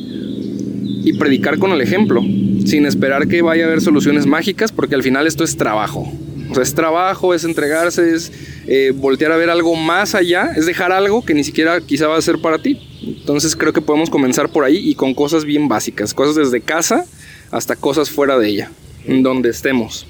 [1.05, 2.23] y predicar con el ejemplo
[2.65, 6.11] sin esperar que vaya a haber soluciones mágicas, porque al final esto es trabajo.
[6.53, 8.31] O sea, es trabajo, es entregarse, es
[8.67, 12.19] eh, voltear a ver algo más allá, es dejar algo que ni siquiera quizá va
[12.19, 12.79] a ser para ti.
[13.03, 17.07] Entonces creo que podemos comenzar por ahí y con cosas bien básicas, cosas desde casa
[17.51, 18.71] hasta cosas fuera de ella,
[19.07, 20.07] donde estemos.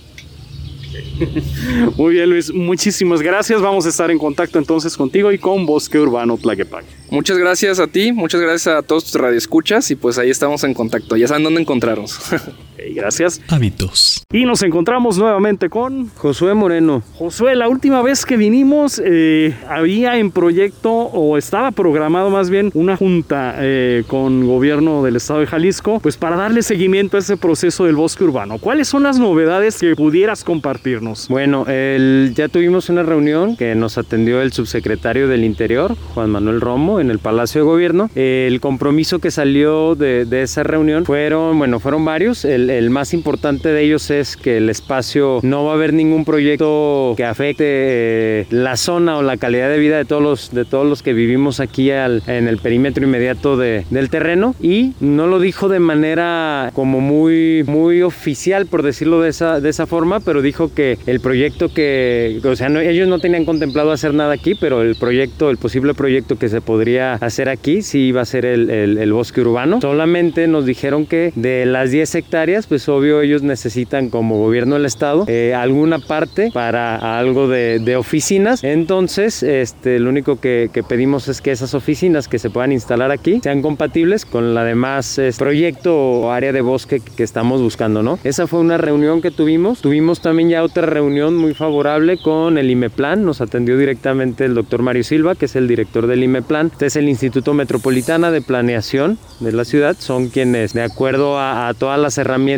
[1.96, 2.52] Muy bien, Luis.
[2.52, 3.60] Muchísimas gracias.
[3.60, 6.88] Vamos a estar en contacto entonces contigo y con Bosque Urbano Tlaquepaque.
[7.10, 10.74] Muchas gracias a ti, muchas gracias a todos tus radioescuchas y pues ahí estamos en
[10.74, 11.16] contacto.
[11.16, 12.18] Ya saben dónde encontrarnos.
[12.94, 13.40] gracias.
[13.48, 14.24] Hábitos.
[14.32, 17.02] Y nos encontramos nuevamente con Josué Moreno.
[17.14, 22.70] Josué, la última vez que vinimos eh, había en proyecto o estaba programado más bien
[22.74, 27.36] una junta eh, con gobierno del estado de Jalisco, pues para darle seguimiento a ese
[27.36, 28.58] proceso del bosque urbano.
[28.58, 31.28] ¿Cuáles son las novedades que pudieras compartirnos?
[31.28, 36.60] Bueno, el, ya tuvimos una reunión que nos atendió el subsecretario del Interior, Juan Manuel
[36.60, 38.10] Romo, en el Palacio de Gobierno.
[38.14, 42.44] El compromiso que salió de, de esa reunión fueron, bueno, fueron varios.
[42.44, 46.24] El, el, más importante de ellos es que el espacio no va a haber ningún
[46.24, 50.64] proyecto que afecte eh, la zona o la calidad de vida de todos los, de
[50.64, 55.68] todos los que vivimos aquí en el perímetro inmediato del terreno y no lo dijo
[55.68, 60.72] de manera como muy, muy oficial, por decirlo de esa, de esa forma, pero dijo
[60.74, 64.96] que el proyecto que, o sea, ellos no tenían contemplado hacer nada aquí, pero el
[64.96, 69.12] proyecto, el posible proyecto que se podría hacer aquí sí iba a ser el, el,
[69.12, 69.80] bosque urbano.
[69.80, 74.86] Solamente nos dijeron que de las 10 hectáreas, pues obvio ellos necesitan como gobierno del
[74.86, 78.64] estado eh, alguna parte para algo de, de, oficinas.
[78.64, 83.10] Entonces, este, lo único que, que, pedimos es que esas oficinas que se puedan instalar
[83.10, 88.18] aquí sean compatibles con la demás proyecto o área de bosque que estamos buscando, ¿no?
[88.24, 89.80] Esa fue una reunión que tuvimos.
[89.80, 93.24] Tuvimos también ya otra reunión muy favorable con el IMEPLAN.
[93.24, 96.68] Nos atendió directamente el doctor Mario Silva, que es el director del IMEPLAN.
[96.72, 99.96] Este es el Instituto Metropolitana de Planeación de la ciudad.
[99.98, 102.51] Son quienes, de acuerdo a, todas las herramientas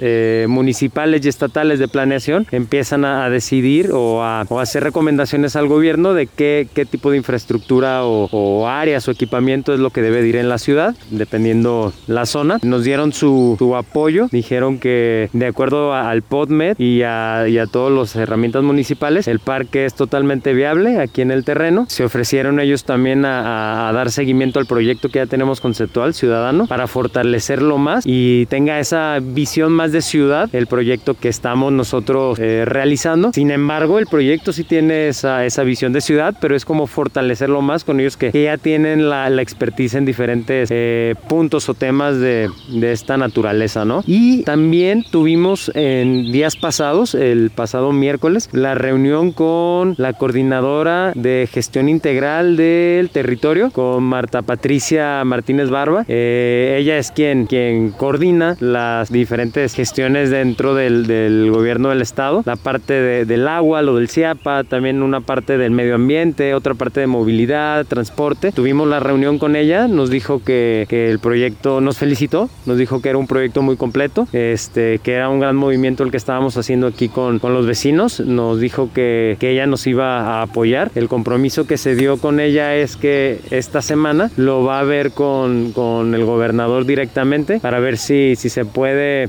[0.00, 6.14] eh, municipales y estatales de planeación, empiezan a, decidir o a, hacer recomendaciones al gobierno
[6.14, 10.48] de qué, tipo de infraestructura o, áreas o equipamiento es lo que debe ir en
[10.48, 12.58] la ciudad, dependiendo la zona.
[12.62, 17.92] Nos dieron su, apoyo, dijeron que de acuerdo al PodMed y a, y a todas
[17.92, 21.86] las herramientas municipales, el parque es totalmente viable aquí en el terreno.
[21.88, 26.86] Se ofrecieron ellos también a dar seguimiento al proyecto que ya tenemos conceptual ciudadano para
[26.86, 32.64] fortalecerlo más y tenga esa visión más de ciudad el proyecto que estamos nosotros eh,
[32.64, 33.32] realizando.
[33.32, 37.62] Sin embargo, el proyecto sí tiene esa, esa visión de ciudad, pero es como fortalecerlo
[37.62, 42.18] más con ellos que, ya tienen la, la, expertise en diferentes eh, puntos o temas
[42.18, 44.02] de, de, esta naturaleza, ¿no?
[44.06, 51.48] Y también tuvimos en días pasados, el pasado miércoles, la reunión con la coordinadora de
[51.50, 56.04] gestión integral del territorio, con Marta Patricia Martínez Barba.
[56.08, 58.56] Eh, ella es quien, quien coordina
[58.98, 64.64] las diferentes gestiones dentro del, gobierno del estado, la parte del agua, lo del CIAPA,
[64.64, 68.52] también una parte del medio ambiente, otra parte de movilidad, transporte.
[68.52, 73.02] Tuvimos la reunión con ella, nos dijo que, que el proyecto, nos felicitó, nos dijo
[73.02, 76.56] que era un proyecto muy completo, este, que era un gran movimiento el que estábamos
[76.56, 80.92] haciendo aquí con, con los vecinos, nos dijo que, que ella nos iba a apoyar.
[80.94, 85.10] El compromiso que se dio con ella es que esta semana lo va a ver
[85.10, 88.83] con, con el gobernador directamente para ver si, si se puede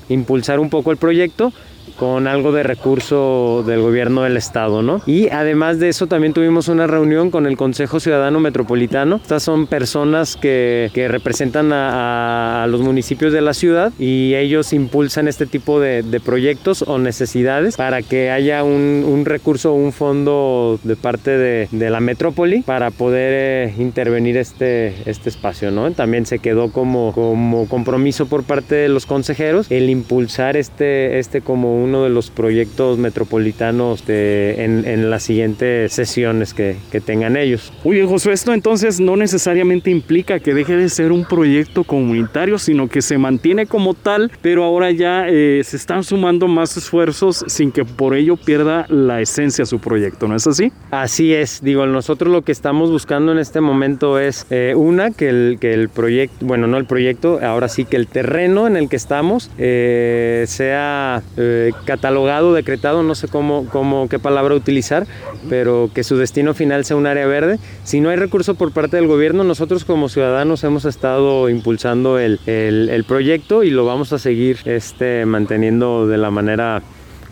[0.09, 1.51] impulsar un poco el proyecto
[1.97, 5.01] con algo de recurso del gobierno del estado, ¿no?
[5.05, 9.17] Y además de eso también tuvimos una reunión con el Consejo Ciudadano Metropolitano.
[9.17, 14.73] Estas son personas que, que representan a, a, los municipios de la ciudad y ellos
[14.73, 19.91] impulsan este tipo de, de proyectos o necesidades para que haya un, un recurso un
[19.91, 25.91] fondo de parte de, de la metrópoli para poder eh, intervenir este, este espacio, ¿no?
[25.91, 31.41] También se quedó como, como compromiso por parte de los consejeros el impulsar este, este
[31.41, 37.37] como uno de los proyectos metropolitanos de, en, en, las siguientes sesiones que, que, tengan
[37.37, 37.71] ellos.
[37.83, 42.57] Muy bien, Josué, esto entonces no necesariamente implica que deje de ser un proyecto comunitario,
[42.57, 47.45] sino que se mantiene como tal, pero ahora ya eh, se están sumando más esfuerzos
[47.47, 50.71] sin que por ello pierda la esencia de su proyecto, ¿no es así?
[50.91, 55.29] Así es, digo, nosotros lo que estamos buscando en este momento es eh, una, que
[55.29, 58.89] el, que el proyecto, bueno, no el proyecto, ahora sí que el terreno en el
[58.89, 65.05] que estamos eh, sea eh, catalogado, decretado, no sé cómo, cómo, qué palabra utilizar,
[65.49, 67.59] pero que su destino final sea un área verde.
[67.83, 72.39] Si no hay recurso por parte del gobierno, nosotros como ciudadanos hemos estado impulsando el,
[72.45, 76.81] el, proyecto y lo vamos a seguir este, manteniendo de la manera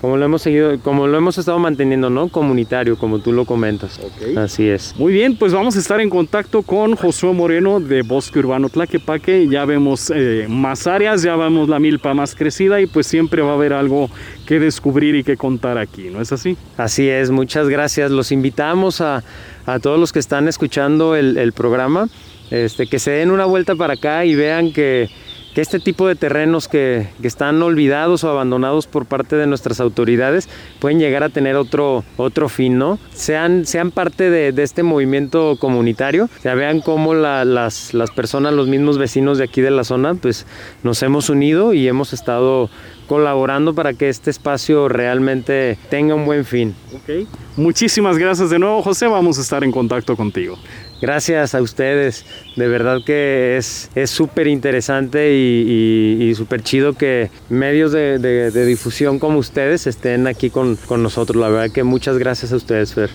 [0.04, 2.28] como lo hemos seguido, como lo hemos estado manteniendo, ¿no?
[2.28, 4.01] Comunitario, como tú lo comentas.
[4.18, 4.36] Okay.
[4.36, 4.93] Así es.
[4.97, 9.47] Muy bien, pues vamos a estar en contacto con Josué Moreno de Bosque Urbano Tlaquepaque.
[9.47, 13.51] Ya vemos eh, más áreas, ya vemos la milpa más crecida y pues siempre va
[13.51, 14.10] a haber algo
[14.45, 16.58] que descubrir y que contar aquí, ¿no es así?
[16.76, 18.12] Así es, muchas gracias.
[18.12, 19.24] Los invitamos a,
[19.66, 22.10] a todos los que están escuchando el, el programa,
[22.51, 25.10] este, que se den una vuelta para acá y vean que
[25.54, 29.80] que este tipo de terrenos que, que, están olvidados o abandonados por parte de nuestras
[29.80, 30.49] autoridades
[30.80, 32.99] pueden llegar a tener otro, otro fin, ¿no?
[33.14, 38.54] Sean, sean parte de, de este movimiento comunitario, ya vean cómo la, las, las personas,
[38.54, 40.45] los mismos vecinos de aquí de la zona, pues
[40.82, 42.70] nos hemos unido y hemos estado
[43.08, 46.74] colaborando para que este espacio realmente tenga un buen fin.
[47.04, 47.28] Okay.
[47.58, 49.08] Muchísimas gracias de nuevo, José.
[49.08, 50.58] Vamos a estar en contacto contigo.
[51.04, 52.26] Gracias a ustedes,
[52.56, 58.66] de verdad que es súper interesante y, y, súper chido que medios de, de, de,
[58.66, 61.36] difusión como ustedes estén aquí con, con nosotros.
[61.41, 63.10] La verdad que muchas gracias a ustedes, Fer.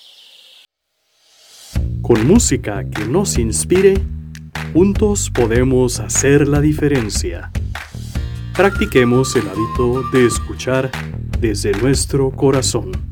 [2.03, 3.95] Con música que nos inspire,
[4.75, 7.51] juntos podemos hacer la diferencia.
[8.55, 10.91] Practiquemos el hábito de escuchar
[11.41, 13.08] desde nuestro corazón.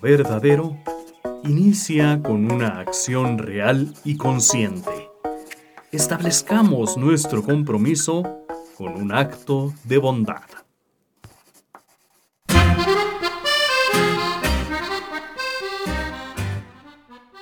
[0.00, 0.76] Verdadero
[1.44, 5.10] inicia con una acción real y consciente.
[5.92, 8.22] Establezcamos nuestro compromiso
[8.76, 10.55] con un acto de bondad.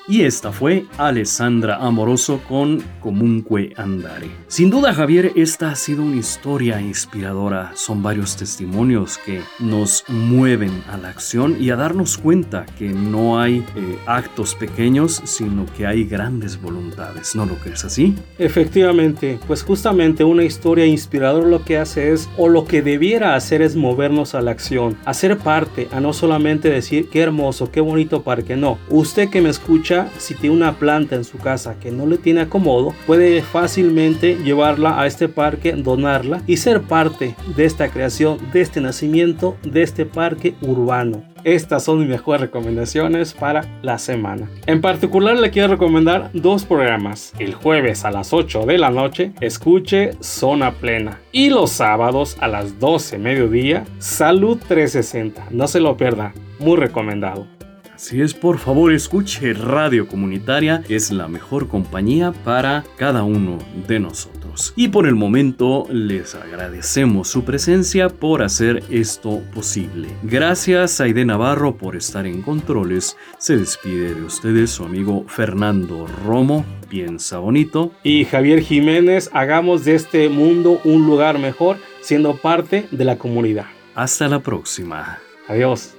[0.06, 4.28] Y esta fue Alessandra Amoroso con Comunque Andare.
[4.48, 7.72] Sin duda, Javier, esta ha sido una historia inspiradora.
[7.74, 13.40] Son varios testimonios que nos mueven a la acción y a darnos cuenta que no
[13.40, 17.34] hay eh, actos pequeños, sino que hay grandes voluntades.
[17.34, 18.14] ¿No lo crees así?
[18.38, 23.62] Efectivamente, pues justamente una historia inspiradora lo que hace es, o lo que debiera hacer
[23.62, 28.22] es movernos a la acción, hacer parte, a no solamente decir qué hermoso, qué bonito
[28.22, 28.78] parque, no.
[28.90, 32.42] Usted que me escucha, si tiene una planta en su casa que no le tiene
[32.42, 38.60] acomodo, puede fácilmente llevarla a este parque, donarla y ser parte de esta creación, de
[38.60, 41.34] este nacimiento, de este parque urbano.
[41.44, 44.48] Estas son mis mejores recomendaciones para la semana.
[44.66, 47.34] En particular le quiero recomendar dos programas.
[47.38, 51.20] El jueves a las 8 de la noche, escuche Zona Plena.
[51.32, 55.48] Y los sábados a las 12 mediodía, Salud 360.
[55.50, 56.32] No se lo pierda.
[56.58, 57.46] Muy recomendado.
[57.94, 64.00] Así es, por favor escuche Radio Comunitaria, es la mejor compañía para cada uno de
[64.00, 64.72] nosotros.
[64.74, 70.08] Y por el momento les agradecemos su presencia por hacer esto posible.
[70.24, 73.16] Gracias a Aide Navarro por estar en controles.
[73.38, 76.64] Se despide de ustedes su amigo Fernando Romo.
[76.88, 77.92] Piensa bonito.
[78.02, 83.66] Y Javier Jiménez, hagamos de este mundo un lugar mejor siendo parte de la comunidad.
[83.94, 85.18] Hasta la próxima.
[85.46, 85.93] Adiós.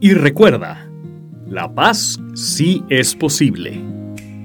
[0.00, 0.88] Y recuerda,
[1.44, 3.82] la paz sí es posible.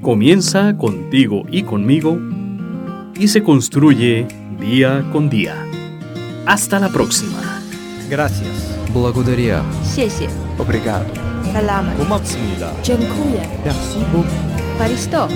[0.02, 2.18] Comienza contigo y conmigo
[3.16, 4.28] y se construye
[4.60, 5.56] día con día.
[6.48, 7.62] Hasta la próxima.
[8.10, 8.50] Gracias.
[8.92, 9.62] Благодаря.
[9.84, 10.26] Сеси.
[10.58, 11.06] Obrigado.
[11.52, 11.94] Салама.
[11.94, 12.74] Кумацмида.
[12.82, 13.48] Джанкуя.
[14.80, 15.28] Паристо.